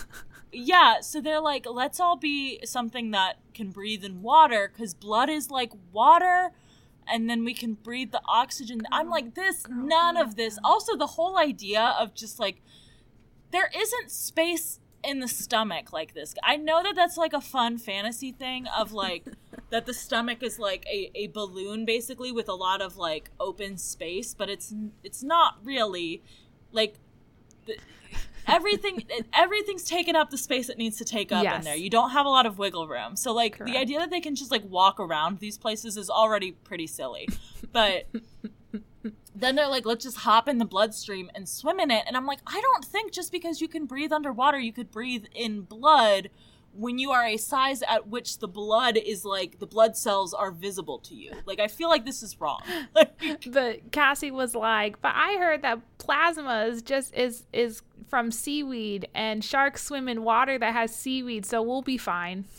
[0.51, 5.29] Yeah, so they're like, let's all be something that can breathe in water because blood
[5.29, 6.51] is like water,
[7.07, 8.81] and then we can breathe the oxygen.
[8.91, 10.57] I'm like, this, none of this.
[10.63, 12.61] Also, the whole idea of just like,
[13.51, 16.35] there isn't space in the stomach like this.
[16.43, 19.25] I know that that's like a fun fantasy thing of like,
[19.69, 23.77] that the stomach is like a, a balloon basically with a lot of like open
[23.77, 26.21] space, but it's it's not really
[26.71, 26.95] like
[27.65, 27.77] the,
[28.47, 31.75] everything everything's taken up the space it needs to take up in there.
[31.75, 33.15] You don't have a lot of wiggle room.
[33.15, 33.71] So like Correct.
[33.71, 37.29] the idea that they can just like walk around these places is already pretty silly.
[37.71, 38.07] But
[39.39, 42.03] then they're like, let's just hop in the bloodstream and swim in it.
[42.07, 45.25] And I'm like, I don't think just because you can breathe underwater, you could breathe
[45.33, 46.29] in blood
[46.73, 50.51] when you are a size at which the blood is like the blood cells are
[50.51, 51.31] visible to you.
[51.45, 52.61] Like I feel like this is wrong.
[53.47, 59.07] But Cassie was like, "But I heard that plasma is just is is from seaweed,
[59.13, 62.45] and sharks swim in water that has seaweed, so we'll be fine."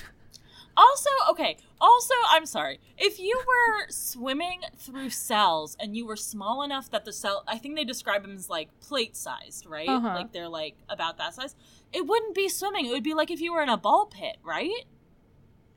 [0.81, 1.57] Also, okay.
[1.81, 2.79] Also, I'm sorry.
[2.97, 7.59] If you were swimming through cells and you were small enough that the cell, I
[7.59, 9.89] think they describe them as like plate sized, right?
[9.89, 10.07] Uh-huh.
[10.15, 11.57] Like they're like about that size.
[11.93, 12.87] It wouldn't be swimming.
[12.87, 14.85] It would be like if you were in a ball pit, right?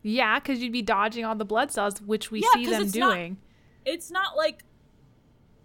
[0.03, 2.95] Yeah, because you'd be dodging all the blood cells, which we Yeah, see them it's
[2.95, 3.37] not- doing.
[3.85, 4.63] It's not like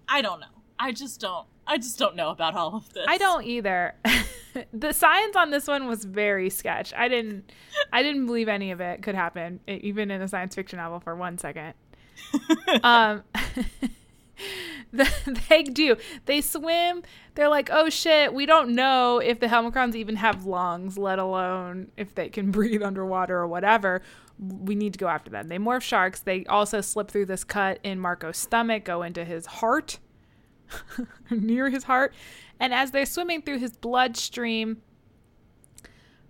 [0.08, 0.46] I don't know.
[0.78, 1.46] I just don't.
[1.66, 3.04] I just don't know about all of this.
[3.08, 3.94] I don't either.
[4.72, 6.92] the science on this one was very sketch.
[6.96, 7.52] I didn't
[7.92, 11.14] I didn't believe any of it could happen, even in a science fiction novel for
[11.16, 11.74] one second.
[12.82, 13.22] um
[14.92, 15.96] the- they do.
[16.26, 17.02] They swim.
[17.34, 21.88] They're like, "Oh shit, we don't know if the Helmacrons even have lungs, let alone
[21.96, 24.02] if they can breathe underwater or whatever.
[24.38, 26.20] We need to go after them." They morph sharks.
[26.20, 29.98] They also slip through this cut in Marco's stomach, go into his heart.
[31.30, 32.14] near his heart.
[32.58, 34.82] And as they're swimming through his bloodstream,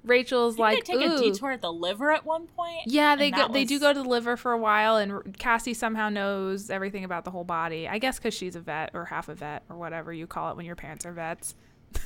[0.04, 1.14] Rachel's Didn't like, they take Ooh.
[1.14, 2.82] a detour at the liver at one point?
[2.86, 3.38] Yeah, they go.
[3.38, 7.04] that They do go to the liver for a while, and Cassie somehow knows everything
[7.04, 7.88] about the whole body.
[7.88, 10.56] I guess because she's a vet or half a vet or whatever you call it
[10.56, 11.54] when your parents are vets.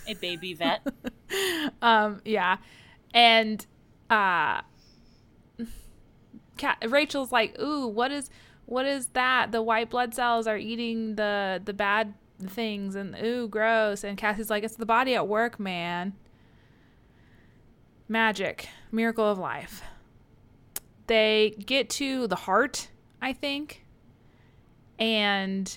[0.06, 0.86] a baby vet.
[1.82, 2.56] Um, yeah,
[3.12, 3.64] and
[4.08, 4.62] uh,
[6.86, 8.30] Rachel's like, "Ooh, what is
[8.70, 9.50] what is that?
[9.50, 14.48] The white blood cells are eating the the bad things, and ooh, gross." And Cassie's
[14.48, 16.14] like, "It's the body at work, man.
[18.08, 19.82] Magic, miracle of life."
[21.08, 23.84] They get to the heart, I think,
[25.00, 25.76] and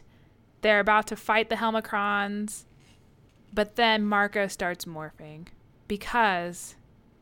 [0.62, 2.65] they're about to fight the Helmacrons,
[3.51, 5.47] but then Marco starts morphing
[5.88, 6.75] because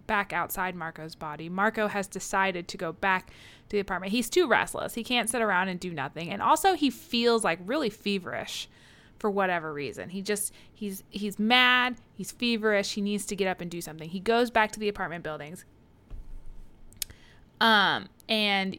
[0.06, 3.32] back outside Marco's body, Marco has decided to go back
[3.72, 4.12] to the apartment.
[4.12, 4.94] He's too restless.
[4.94, 6.30] He can't sit around and do nothing.
[6.30, 8.70] And also he feels like really feverish
[9.18, 10.10] for whatever reason.
[10.10, 14.10] He just he's he's mad, he's feverish, he needs to get up and do something.
[14.10, 15.64] He goes back to the apartment buildings.
[17.62, 18.78] Um and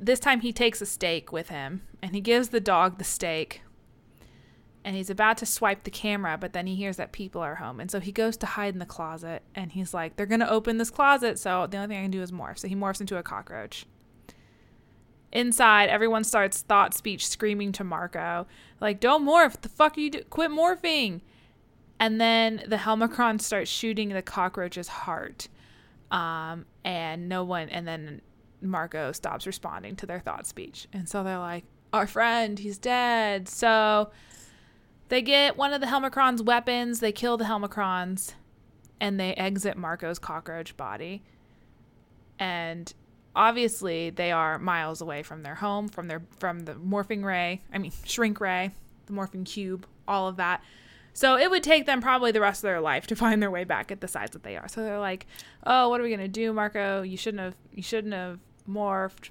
[0.00, 3.62] this time he takes a steak with him and he gives the dog the steak
[4.84, 7.80] and he's about to swipe the camera, but then he hears that people are home.
[7.80, 10.48] And so he goes to hide in the closet and he's like, they're going to
[10.48, 11.38] open this closet.
[11.38, 12.58] So the only thing I can do is morph.
[12.58, 13.84] So he morphs into a cockroach.
[15.32, 18.46] Inside, everyone starts thought speech screaming to Marco,
[18.80, 19.60] like, don't morph.
[19.60, 20.22] The fuck are you do?
[20.24, 21.20] Quit morphing.
[22.00, 25.48] And then the Helmacron starts shooting the cockroach's heart.
[26.10, 28.22] Um, and no one, and then
[28.60, 30.88] Marco stops responding to their thought speech.
[30.92, 33.48] And so they're like, our friend, he's dead.
[33.48, 34.10] So
[35.08, 38.34] they get one of the Helmacron's weapons, they kill the Helmacrons,
[39.00, 41.22] and they exit Marco's cockroach body.
[42.38, 42.92] And
[43.34, 47.78] obviously they are miles away from their home, from their from the morphing ray, I
[47.78, 48.72] mean shrink ray,
[49.06, 50.62] the morphing cube, all of that.
[51.12, 53.64] So it would take them probably the rest of their life to find their way
[53.64, 54.68] back at the size that they are.
[54.68, 55.26] So they're like,
[55.64, 57.02] "Oh, what are we gonna do, Marco?
[57.02, 57.56] You shouldn't have.
[57.72, 58.38] You shouldn't have
[58.68, 59.30] morphed.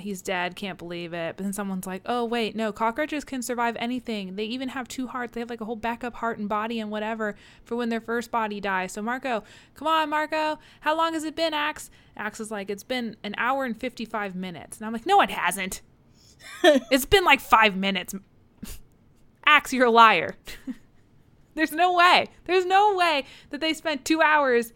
[0.00, 0.56] He's dead.
[0.56, 2.72] Can't believe it." But then someone's like, "Oh, wait, no.
[2.72, 4.36] Cockroaches can survive anything.
[4.36, 5.34] They even have two hearts.
[5.34, 8.30] They have like a whole backup heart and body and whatever for when their first
[8.30, 10.58] body dies." So Marco, come on, Marco.
[10.80, 11.90] How long has it been, Ax?
[12.16, 15.30] Ax is like, "It's been an hour and fifty-five minutes." And I'm like, "No, it
[15.30, 15.82] hasn't.
[16.64, 18.14] it's been like five minutes."
[19.46, 20.36] Ax, you're a liar.
[21.54, 22.28] There's no way.
[22.44, 24.72] There's no way that they spent two hours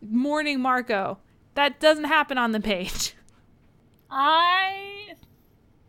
[0.00, 1.18] mourning Marco.
[1.54, 3.14] That doesn't happen on the page.
[4.16, 5.14] I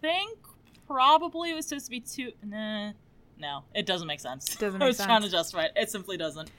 [0.01, 0.39] think
[0.87, 2.31] probably it was supposed to be two.
[2.43, 2.91] Nah,
[3.39, 4.55] no, it doesn't make sense.
[4.55, 5.73] Doesn't make I was trying to justify it.
[5.75, 6.49] It simply doesn't.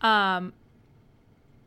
[0.00, 0.52] Um,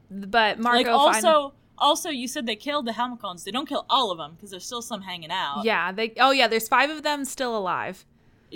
[0.10, 3.44] but Marco like fin- also, also you said they killed the Helmacrons.
[3.44, 5.62] They don't kill all of them because there's still some hanging out.
[5.64, 6.14] yeah, they.
[6.20, 8.06] Oh yeah, there's five of them still alive.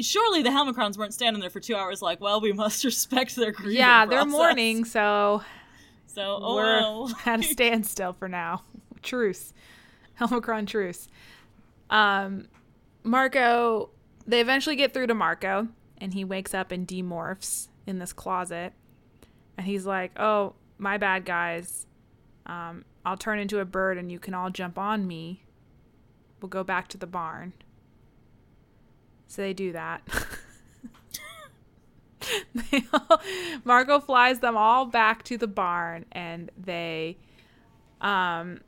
[0.01, 3.51] Surely the Helmacrons weren't standing there for two hours like, well, we must respect their
[3.51, 4.31] grieving yeah, they're process.
[4.31, 5.43] mourning, so
[6.07, 7.11] So, oh we're well.
[7.27, 8.63] at a standstill for now.
[9.03, 9.53] Truce,
[10.19, 11.07] Helmacron truce.
[11.89, 12.47] Um,
[13.03, 13.89] Marco.
[14.25, 18.71] They eventually get through to Marco, and he wakes up and demorphs in this closet,
[19.57, 21.85] and he's like, "Oh, my bad, guys.
[22.45, 25.43] Um, I'll turn into a bird, and you can all jump on me.
[26.41, 27.53] We'll go back to the barn."
[29.27, 30.01] So they do that.
[33.63, 37.17] Marco flies them all back to the barn, and they,
[37.99, 38.61] um,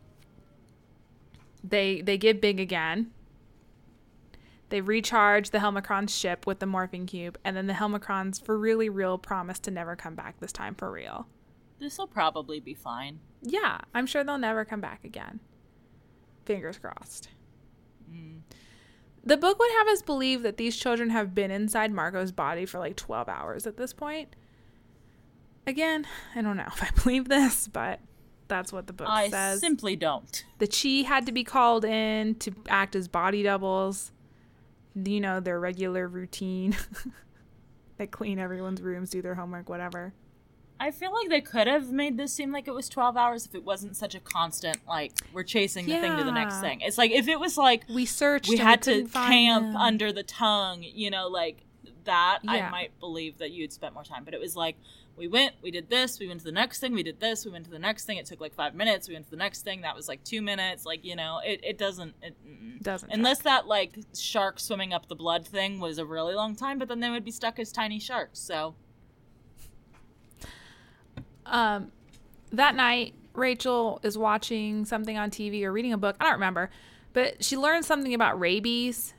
[1.69, 3.11] they they get big again.
[4.69, 8.89] They recharge the Helmacron's ship with the morphing cube, and then the Helmacrons, for really
[8.89, 11.27] real, promise to never come back this time for real.
[11.79, 13.19] This will probably be fine.
[13.41, 15.39] Yeah, I'm sure they'll never come back again.
[16.45, 17.29] Fingers crossed.
[18.11, 18.39] Mm.
[19.23, 22.79] The book would have us believe that these children have been inside Marco's body for
[22.79, 24.35] like 12 hours at this point.
[25.67, 27.99] Again, I don't know if I believe this, but
[28.47, 29.57] that's what the book I says.
[29.57, 30.43] I simply don't.
[30.59, 34.11] the Chee had to be called in to act as body doubles.
[34.95, 36.75] You know, their regular routine.
[37.97, 40.13] they clean everyone's rooms, do their homework, whatever.
[40.79, 43.55] I feel like they could have made this seem like it was 12 hours if
[43.55, 46.81] it wasn't such a constant, like, we're chasing the thing to the next thing.
[46.81, 48.49] It's like if it was like We searched.
[48.49, 51.63] we had to camp under the tongue, you know, like
[52.05, 52.51] that, Yeah.
[52.51, 54.23] I might believe that you'd spent more time.
[54.23, 54.77] But it was like,
[55.17, 57.51] we went, we did this, we went to the next thing, we did this, we
[57.51, 58.17] went to the next thing.
[58.17, 59.81] It took like five minutes, we went to the next thing.
[59.81, 60.85] That was like two minutes.
[60.85, 62.15] Like, you know, it, it doesn't.
[62.21, 62.35] It.
[62.83, 66.77] Doesn't Unless that, like, shark swimming up the blood thing was a really long time,
[66.77, 68.39] but then they would be stuck as tiny sharks.
[68.39, 68.75] So,
[71.47, 71.91] um,
[72.51, 76.15] that night, Rachel is watching something on TV or reading a book.
[76.19, 76.69] I don't remember,
[77.13, 79.14] but she learned something about rabies,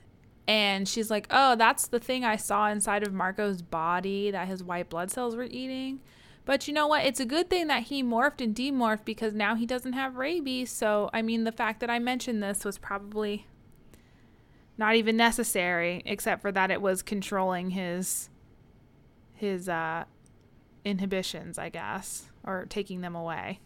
[0.48, 4.62] and she's like, "Oh, that's the thing I saw inside of Marco's body that his
[4.62, 6.00] white blood cells were eating."
[6.44, 7.04] But you know what?
[7.04, 10.70] It's a good thing that he morphed and demorphed because now he doesn't have rabies.
[10.70, 13.46] So, I mean, the fact that I mentioned this was probably
[14.78, 18.30] not even necessary, except for that it was controlling his
[19.34, 20.04] his uh
[20.84, 23.58] inhibitions, I guess, or taking them away.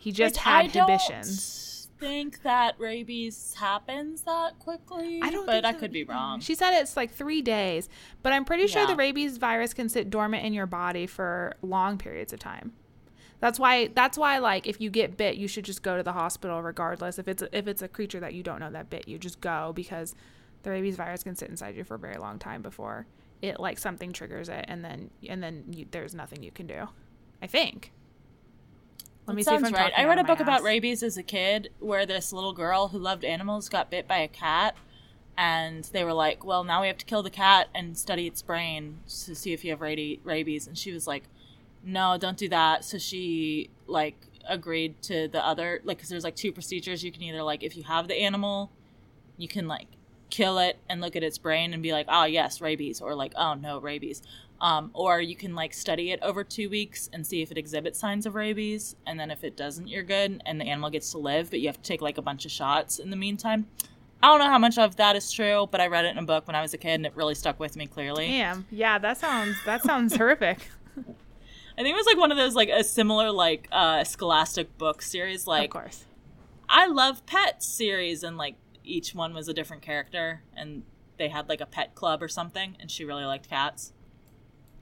[0.00, 1.75] He just Which had inhibitions.
[1.98, 5.20] Think that rabies happens that quickly.
[5.22, 6.40] I don't but think I so could be wrong.
[6.40, 7.88] She said it's like three days,
[8.22, 8.88] but I'm pretty sure Yeah.
[8.88, 12.72] the rabies virus can sit dormant in your body for long periods of time.
[13.38, 13.88] That's why.
[13.88, 14.38] That's why.
[14.38, 17.18] Like, if you get bit, you should just go to the hospital regardless.
[17.18, 19.72] If it's if it's a creature that you don't know that bit you, just go
[19.74, 20.14] because
[20.62, 23.06] the rabies virus can sit inside you for a very long time before
[23.42, 26.88] it like something triggers it, and then and then you, there's nothing you can do.
[27.42, 27.92] I think.
[29.26, 29.92] Let That me see if I'm right.
[29.96, 33.24] I read a book about rabies as a kid where this little girl who loved
[33.24, 34.76] animals got bit by a cat.
[35.38, 38.40] And they were like, well, now we have to kill the cat and study its
[38.40, 40.66] brain to see if you have radi- rabies.
[40.66, 41.24] And she was like,
[41.84, 42.84] no, don't do that.
[42.84, 44.16] So she, like,
[44.48, 47.04] agreed to the other, like, because there's, like, two procedures.
[47.04, 48.70] You can either, like, if you have the animal,
[49.36, 49.88] you can, like,
[50.30, 53.00] kill it and look at its brain and be like, oh, yes, rabies.
[53.00, 54.22] Or, like, oh, no, rabies.
[54.60, 57.98] Um, or you can like study it over two weeks and see if it exhibits
[57.98, 61.18] signs of rabies, and then if it doesn't, you're good, and the animal gets to
[61.18, 63.66] live, but you have to take like a bunch of shots in the meantime.
[64.22, 66.24] I don't know how much of that is true, but I read it in a
[66.24, 68.28] book when I was a kid, and it really stuck with me clearly.
[68.28, 68.66] Damn.
[68.70, 70.58] Yeah, that sounds that sounds horrific.
[70.98, 75.02] I think it was like one of those like a similar like uh, Scholastic book
[75.02, 76.04] series, like of course.
[76.68, 78.56] I love pets series, and like
[78.86, 80.82] each one was a different character, and
[81.18, 83.92] they had like a pet club or something, and she really liked cats.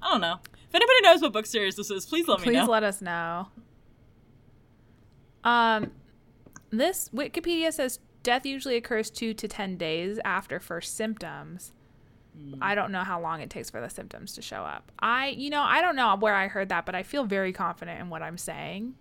[0.03, 0.41] I don't know.
[0.69, 2.61] If anybody knows what book series this is, please let me know.
[2.61, 3.49] Please let us know.
[5.43, 5.93] Um,
[6.71, 11.73] this Wikipedia says death usually occurs two to ten days after first symptoms.
[12.37, 12.55] Hmm.
[12.61, 14.91] I don't know how long it takes for the symptoms to show up.
[14.99, 18.01] I, you know, I don't know where I heard that, but I feel very confident
[18.01, 18.95] in what I'm saying.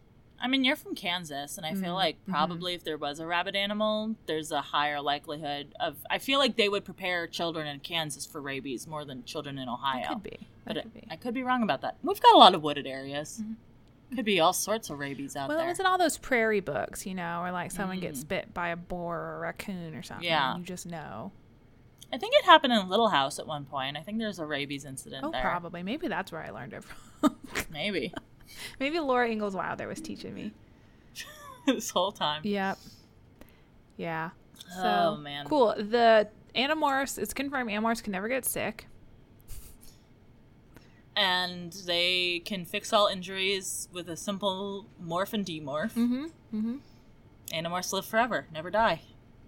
[0.44, 2.34] I mean, you're from Kansas, and I feel Mm, like mm-hmm.
[2.34, 5.96] probably if there was a rabbit animal, there's a higher likelihood of.
[6.10, 9.70] I feel like they would prepare children in Kansas for rabies more than children in
[9.70, 10.08] Ohio.
[10.10, 10.38] Could be.
[10.66, 11.00] But That it- could be.
[11.00, 11.12] Mm-hmm.
[11.12, 11.96] I could be wrong about that.
[12.04, 13.42] We've got a lot of wooded areas.
[14.14, 15.58] Could be all sorts of rabies out there.
[15.58, 18.54] Well, it was in all those prairie books, you know, where like someone gets bit
[18.54, 20.28] by a boar or a raccoon or something.
[20.28, 20.30] Mm.
[20.30, 20.58] Yeah.
[20.58, 21.32] You just know.
[22.12, 23.98] I think it happened in Little House at one point.
[23.98, 25.42] I think there's a rabies incident Oh, there.
[25.42, 25.82] probably.
[25.82, 27.38] Maybe that's where I learned it from.
[27.72, 28.14] Maybe.
[28.80, 30.52] Maybe Laura Ingalls Wilder was teaching me.
[31.66, 32.42] this whole time.
[32.44, 32.78] Yep.
[33.98, 34.32] Yeah.
[34.76, 35.46] So, Oh, man.
[35.48, 35.76] Cool.
[35.78, 38.88] The Animorphs, it's confirmed Animorphs can never get sick.
[41.16, 45.94] And they can fix all injuries with a simple morph and demorph.
[45.94, 46.26] Mm-hmm.
[46.54, 46.76] Mm-hmm.
[47.52, 49.02] Animorphs live forever, never die.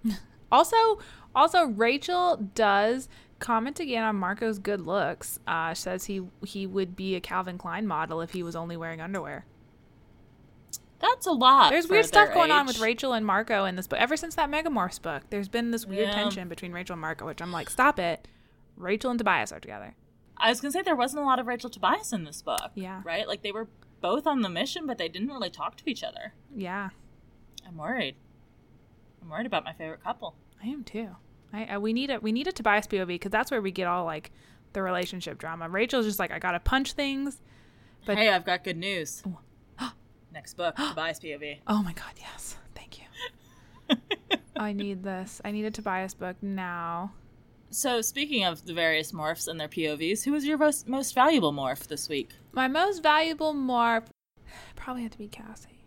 [0.52, 1.00] Also,
[1.34, 3.10] also Rachel does
[3.46, 5.40] comment again on Marco's good looks.
[5.48, 9.00] Uh, says he he would be a Calvin Klein model if he was only wearing
[9.02, 9.46] underwear.
[11.00, 11.70] That's a lot.
[11.72, 14.00] There's weird stuff going on with Rachel and Marco in this book.
[14.00, 16.14] Ever since that Megamorphs book, there's been this weird Yeah.
[16.16, 18.28] tension between Rachel and Marco, which I'm like, stop it.
[18.78, 19.96] Rachel and Tobias are together.
[20.38, 22.72] I was gonna say there wasn't a lot of Rachel Tobias in this book.
[22.76, 23.02] Yeah.
[23.06, 23.28] Right?
[23.28, 23.68] Like they were
[24.02, 26.34] both on the mission, but they didn't really talk to each other.
[26.56, 26.90] Yeah,
[27.68, 28.16] I'm worried.
[29.22, 30.36] I'm worried about my favorite couple.
[30.64, 31.16] I am too.
[31.54, 33.88] I, I we need a we need a Tobias POV because that's where we get
[33.88, 34.32] all like
[34.74, 35.70] the relationship drama.
[35.70, 37.42] Rachel's just like I gotta punch things.
[38.06, 39.24] But- hey, I've got good news.
[40.34, 41.60] Next book, Tobias POV.
[41.68, 43.98] Oh my god, yes, thank you.
[44.58, 45.42] I need this.
[45.46, 47.12] I need a Tobias book now.
[47.70, 51.52] So, speaking of the various morphs and their POVs, who was your most, most valuable
[51.52, 52.30] morph this week?
[52.54, 54.06] My most valuable morph
[54.76, 55.84] probably had to be Cassie.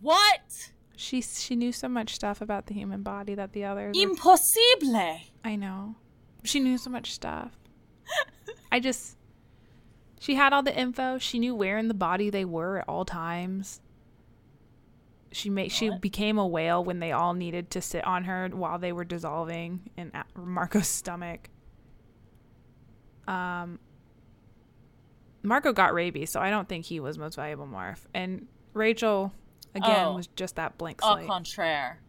[0.00, 0.72] What?
[0.96, 3.96] She she knew so much stuff about the human body that the others.
[3.96, 5.20] Impossible!
[5.44, 5.96] I know.
[6.42, 7.52] She knew so much stuff.
[8.72, 9.16] I just.
[10.18, 11.18] She had all the info.
[11.18, 13.80] She knew where in the body they were at all times.
[15.32, 15.70] She made.
[15.70, 19.04] She became a whale when they all needed to sit on her while they were
[19.04, 21.50] dissolving in Marco's stomach.
[23.28, 23.78] Um.
[25.42, 28.00] Marco got rabies, so I don't think he was most valuable morph.
[28.12, 29.32] And Rachel,
[29.76, 30.14] again, Oh.
[30.16, 31.26] was just that blank Au slate.
[31.26, 32.00] contraire.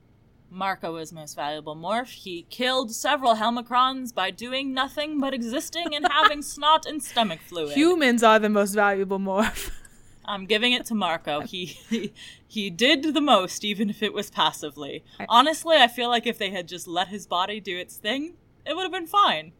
[0.50, 2.08] Marco was most valuable morph.
[2.10, 7.76] He killed several Helmacrons by doing nothing but existing and having snot and stomach fluid.
[7.76, 9.72] Humans are the most valuable morph.
[10.26, 11.40] I'm giving it to Marco.
[11.42, 12.14] He, he
[12.46, 15.04] he did the most, even if it was passively.
[15.30, 18.34] Honestly, I feel like if they had just let his body do its thing,
[18.66, 19.54] it would have been fine.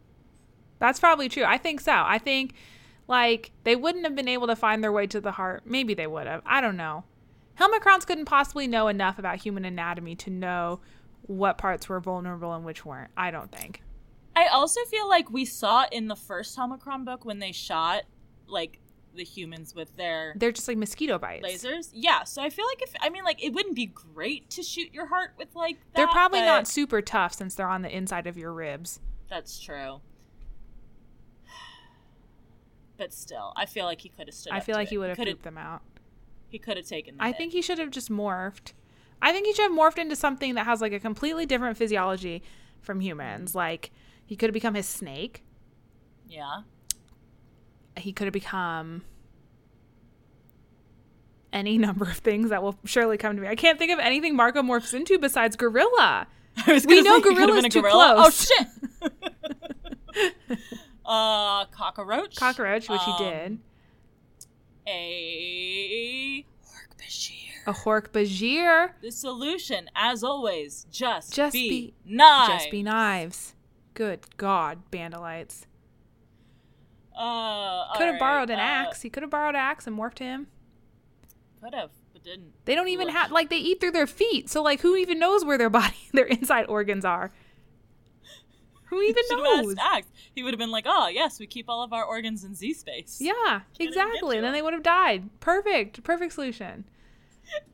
[0.78, 1.44] That's probably true.
[1.44, 1.92] I think so.
[1.92, 2.54] I think
[3.06, 5.62] like they wouldn't have been able to find their way to the heart.
[5.64, 6.42] Maybe they would have.
[6.44, 7.04] I don't know.
[7.58, 10.80] Helmacrons couldn't possibly know enough about human anatomy to know
[11.22, 13.10] what parts were vulnerable and which weren't.
[13.16, 13.82] I don't think.
[14.36, 18.04] I also feel like we saw in the first Helmacron book when they shot
[18.46, 18.78] like
[19.14, 21.44] the humans with their They're just like mosquito bites.
[21.44, 21.90] lasers.
[21.92, 24.94] Yeah, so I feel like if I mean like it wouldn't be great to shoot
[24.94, 25.96] your heart with like that.
[25.96, 29.00] They're probably not super tough since they're on the inside of your ribs.
[29.28, 30.00] That's true.
[32.96, 34.52] But still, I feel like he could have stood.
[34.52, 35.82] I feel like he would have pooped them out.
[36.48, 37.16] He could have taken.
[37.20, 38.72] I think he should have just morphed.
[39.20, 42.42] I think he should have morphed into something that has like a completely different physiology
[42.80, 43.54] from humans.
[43.54, 43.90] Like
[44.24, 45.42] he could have become his snake.
[46.28, 46.62] Yeah.
[47.96, 49.02] he could have become
[51.52, 53.48] any number of things that will surely come to me.
[53.48, 56.26] I can't think of anything Marco morphs into besides gorilla.
[56.66, 58.14] I was We know say he could gorilla's too gorilla.
[58.16, 58.50] close.
[58.50, 60.58] Oh shit.
[61.06, 62.36] uh, cockroach.
[62.36, 63.58] Cockroach, which Um, he did.
[64.90, 67.66] A Hork-Bajir.
[67.66, 68.90] A Hork Bajir.
[69.02, 72.48] The solution, as always, just, Just be, be- knives.
[72.48, 73.54] Just be knives.
[73.94, 75.66] Good God, Bandolites.
[77.14, 79.02] Uh, Could have alright, borrowed an uh, Ax.
[79.02, 80.46] He could have borrowed an Ax and morphed him.
[81.62, 82.52] Could have, but didn't.
[82.64, 84.48] They don't even have like they eat through their feet.
[84.48, 87.32] So like who even knows where their body their inside organs are?
[88.90, 89.74] Who even knows?
[89.80, 90.08] asked.
[90.34, 92.74] He would have been like, "Oh, yes, we keep all of our organs in Z
[92.74, 94.36] space." Yeah, get exactly.
[94.36, 95.28] And then they would have died.
[95.40, 96.02] Perfect.
[96.02, 96.84] Perfect solution.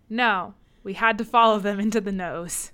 [0.09, 2.73] No, we had to follow them into the nose.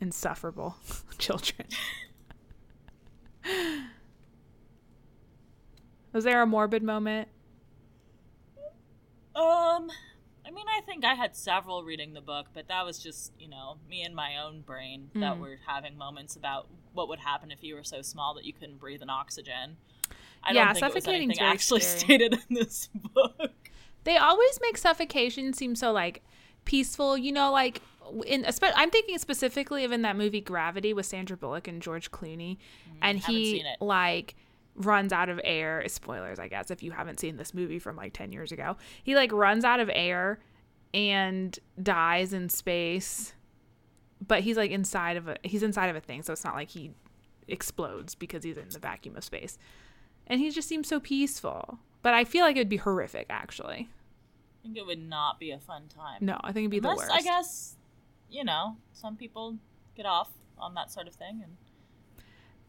[0.00, 0.76] Insufferable
[1.18, 1.66] children.
[6.12, 7.28] Was there a morbid moment?
[9.34, 9.90] Um,
[10.50, 13.48] I mean, I think I had several reading the book, but that was just, you
[13.48, 15.40] know, me and my own brain that Mm.
[15.40, 18.78] were having moments about what would happen if you were so small that you couldn't
[18.80, 19.76] breathe in oxygen.
[20.42, 22.00] I Yeah, don't think it was anything actually scary.
[22.00, 23.70] stated in this book.
[24.02, 26.22] They always make suffocation seem so like
[26.64, 27.80] peaceful, you know, like
[28.26, 28.44] in
[28.74, 32.56] I'm thinking specifically of in that movie Gravity with Sandra Bullock and George Clooney,
[33.02, 33.78] and Mm, haven't he it.
[33.80, 34.34] like
[34.80, 35.84] runs out of air.
[35.86, 38.76] Spoilers, I guess, if you haven't seen this movie from like ten years ago.
[39.02, 40.40] He like runs out of air
[40.92, 43.34] and dies in space,
[44.26, 46.70] but he's like inside of a he's inside of a thing, so it's not like
[46.70, 46.92] he
[47.48, 49.58] explodes because he's in the vacuum of space,
[50.26, 51.78] and he just seems so peaceful.
[52.02, 53.88] But I feel like it would be horrific, actually.
[53.90, 56.18] I think it would not be a fun time.
[56.20, 57.10] No, I think it'd be the worst.
[57.10, 57.76] I guess,
[58.30, 59.56] you know, some people
[59.96, 61.56] get off on that sort of thing and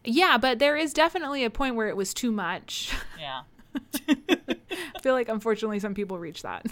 [0.03, 2.91] Yeah, but there is definitely a point where it was too much.
[3.19, 3.41] Yeah.
[4.09, 6.65] I feel like unfortunately some people reach that.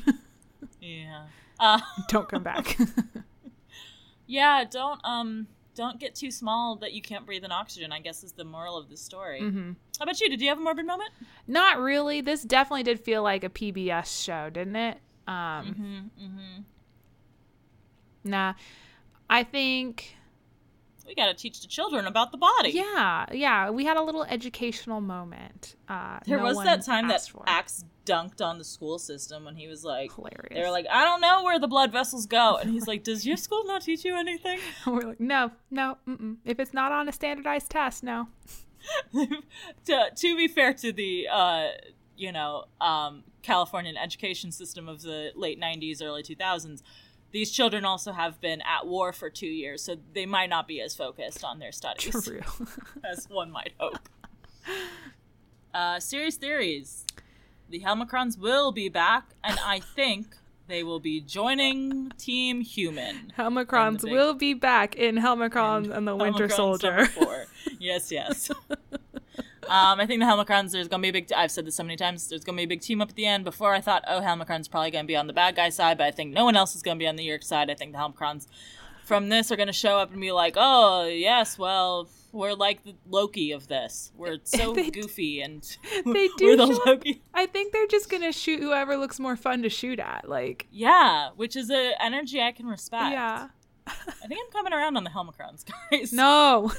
[0.81, 1.25] Yeah.
[1.59, 2.77] Uh, Don't come back.
[4.27, 8.23] yeah, don't um don't get too small that you can't breathe in oxygen, I guess
[8.23, 9.39] is the moral of the story.
[9.39, 10.29] hmm How about you?
[10.29, 11.11] Did you have a morbid moment?
[11.47, 12.21] Not really.
[12.21, 14.97] This definitely did feel like a PBS show, didn't it?
[15.27, 15.33] Um,
[16.15, 16.25] Mm-hmm.
[16.25, 16.61] Mm-hmm.
[18.25, 18.53] Nah.
[19.29, 20.15] I think
[21.09, 22.69] We gotta teach the children about the body.
[22.69, 25.75] yeah, yeah, we had a little educational moment.
[25.89, 27.27] Uh There no was that time that.
[27.47, 30.53] Ax dunked on the school system when he was like hilarious.
[30.53, 32.57] they were like, I don't know where the blood vessels go.
[32.57, 34.59] And he's like, Does your school not teach you anything?
[34.85, 36.37] we're like, no, no, mm-mm.
[36.45, 38.27] if it's not on a standardized test, no.
[39.85, 41.67] to, to be fair to the uh,
[42.15, 46.81] you know um, Californian education system of the late '90s, early 2000s,
[47.31, 50.81] these children also have been at war for two years, so they might not be
[50.81, 52.41] as focused on their studies True.
[53.09, 54.09] as one might hope.
[55.73, 57.05] Uh, series theories:
[57.69, 60.35] the Helmacrons will be back, and I think
[60.67, 63.33] they will be joining Team Human.
[63.37, 67.07] Helmacrons big- will be back in Helmacron and, the Winter Soldier.
[67.79, 68.51] Yes, yes.
[69.67, 71.83] um, I think the Helmacrons, there's going to be a big, I've said this so
[71.83, 73.43] many times, there's going to be a big team up at the end.
[73.43, 76.05] Before I thought, oh, Helmacron's probably going to be on the bad guy side, but
[76.07, 77.69] I think no one else is going to be on the Yeerk side.
[77.69, 78.47] I think the Helmacrons
[79.03, 82.83] from this are going to show up and be like, oh, yes, well, we're like
[82.83, 84.11] the Loki of this.
[84.15, 85.63] We're so goofy and
[86.05, 87.21] They do we're the Loki.
[87.33, 90.29] I think they're just gonna shoot whoever looks more fun to shoot at.
[90.29, 93.11] Like, Yeah, which is an energy I can respect.
[93.13, 93.47] yeah.
[93.87, 96.13] I think I'm coming around on the Helmacrons, guys.
[96.13, 96.71] No.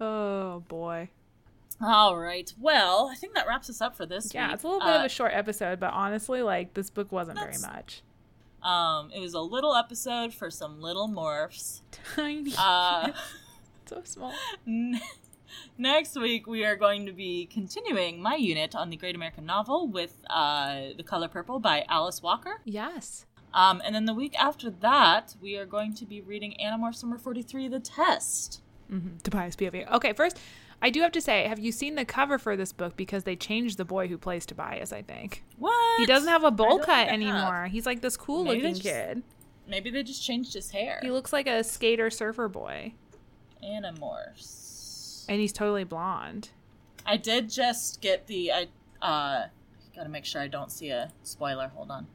[0.00, 1.08] Oh boy.
[1.82, 2.52] All right.
[2.60, 4.54] Well, I think that wraps us up for this Yeah, week.
[4.54, 7.38] it's a little bit of Uh, a short episode, but honestly, like this book wasn't
[7.38, 8.02] very much.
[8.62, 11.80] Um, it was a little episode for some little morphs.
[12.14, 12.52] Tiny.
[12.58, 13.12] Uh,
[13.86, 14.34] so small.
[14.66, 15.00] n-
[15.78, 19.88] next week we are going to be continuing my unit on the Great American Novel
[19.88, 22.60] with uh, The Color Purple by Alice Walker.
[22.66, 23.24] Yes.
[23.54, 27.16] Um, and then the week after that, we are going to be reading Animorphs number
[27.16, 28.60] 43, The Test.
[28.90, 29.18] Mm-hmm.
[29.22, 29.90] Tobias POV.
[29.92, 30.38] Okay, first,
[30.82, 32.96] I do have to say, have you seen the cover for this book?
[32.96, 34.92] Because they changed the boy who plays Tobias.
[34.92, 36.00] I think What?
[36.00, 37.66] he doesn't have a bowl cut anymore.
[37.70, 39.22] He's like this cool Maybe looking just- kid.
[39.68, 40.98] Maybe they just changed his hair.
[41.00, 42.94] He looks like a skater surfer boy,
[43.62, 45.24] Animorphs.
[45.28, 46.50] and he's totally blonde.
[47.06, 48.66] I did just get the I
[49.00, 49.46] uh
[49.94, 51.68] gotta make sure I don't see a spoiler.
[51.68, 52.06] Hold on.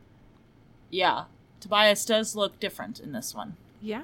[0.89, 1.25] Yeah.
[1.59, 3.55] Tobias does look different in this one.
[3.81, 4.03] Yeah.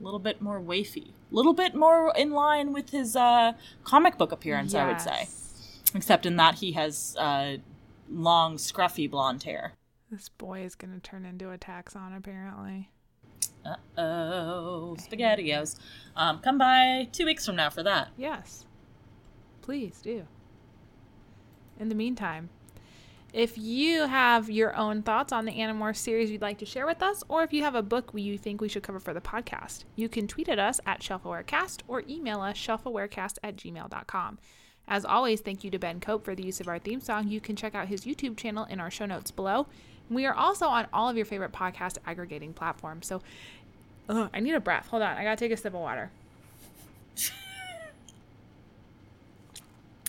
[0.00, 1.08] A little bit more wafy.
[1.08, 3.52] A little bit more in line with his uh
[3.84, 5.28] comic book appearance, I would say.
[5.94, 7.58] Except in that he has uh
[8.10, 9.72] long, scruffy blonde hair.
[10.10, 12.90] This boy is gonna turn into a Taxxon, apparently.
[13.64, 14.96] Uh oh.
[14.98, 15.78] Spaghettios.
[16.16, 18.08] Um, come by two weeks from now for that.
[18.16, 18.66] Yes.
[19.62, 20.26] Please do.
[21.80, 22.50] In the meantime,
[23.34, 27.02] if you have your own thoughts on the Animorphs series you'd like to share with
[27.02, 29.82] us, or if you have a book you think we should cover for the podcast,
[29.96, 34.38] you can tweet at us at ShelfAwareCast or email us shelfawarecast at gmail.com.
[34.86, 37.26] As always, thank you to Ben Cope for the use of our theme song.
[37.26, 39.66] You can check out his YouTube channel in our show notes below.
[40.08, 43.08] We are also on all of your favorite podcast aggregating platforms.
[43.08, 43.20] So,
[44.08, 44.86] ugh, I need a breath.
[44.88, 45.16] Hold on.
[45.16, 46.10] I got to take a sip of water.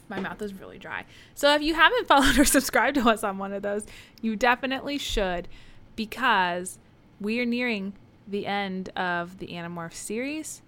[0.08, 1.06] My mouth is really dry.
[1.34, 3.86] So if you haven't followed or subscribed to us on one of those,
[4.22, 5.48] you definitely should
[5.96, 6.78] because
[7.20, 7.94] we are nearing
[8.28, 10.62] the end of the Animorph series.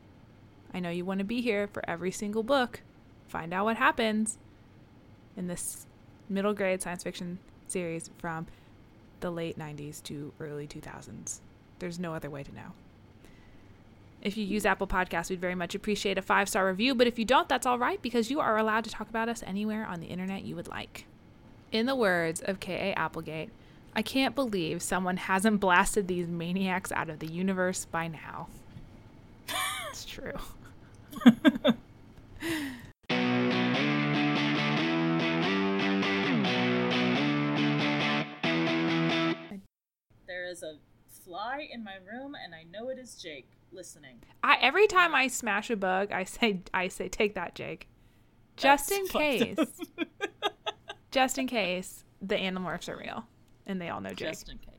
[0.73, 2.81] I know you want to be here for every single book.
[3.27, 4.37] Find out what happens
[5.35, 5.85] in this
[6.29, 8.47] middle grade science fiction series from
[9.19, 11.39] the late 90s to early 2000s.
[11.79, 12.73] There's no other way to know.
[14.21, 16.95] If you use Apple Podcasts, we'd very much appreciate a five star review.
[16.95, 19.43] But if you don't, that's all right because you are allowed to talk about us
[19.45, 21.05] anywhere on the internet you would like.
[21.71, 22.93] In the words of K.A.
[22.93, 23.49] Applegate,
[23.95, 28.47] I can't believe someone hasn't blasted these maniacs out of the universe by now.
[29.89, 30.33] it's true.
[40.27, 40.75] There is a
[41.27, 44.23] fly in my room, and I know it is Jake listening.
[44.43, 47.87] I every time I smash a bug, I say I say take that, Jake.
[48.55, 49.57] Just That's in case.
[51.11, 53.25] Just in case the animorphs are real
[53.65, 54.29] and they all know Jake.
[54.29, 54.73] Just in case.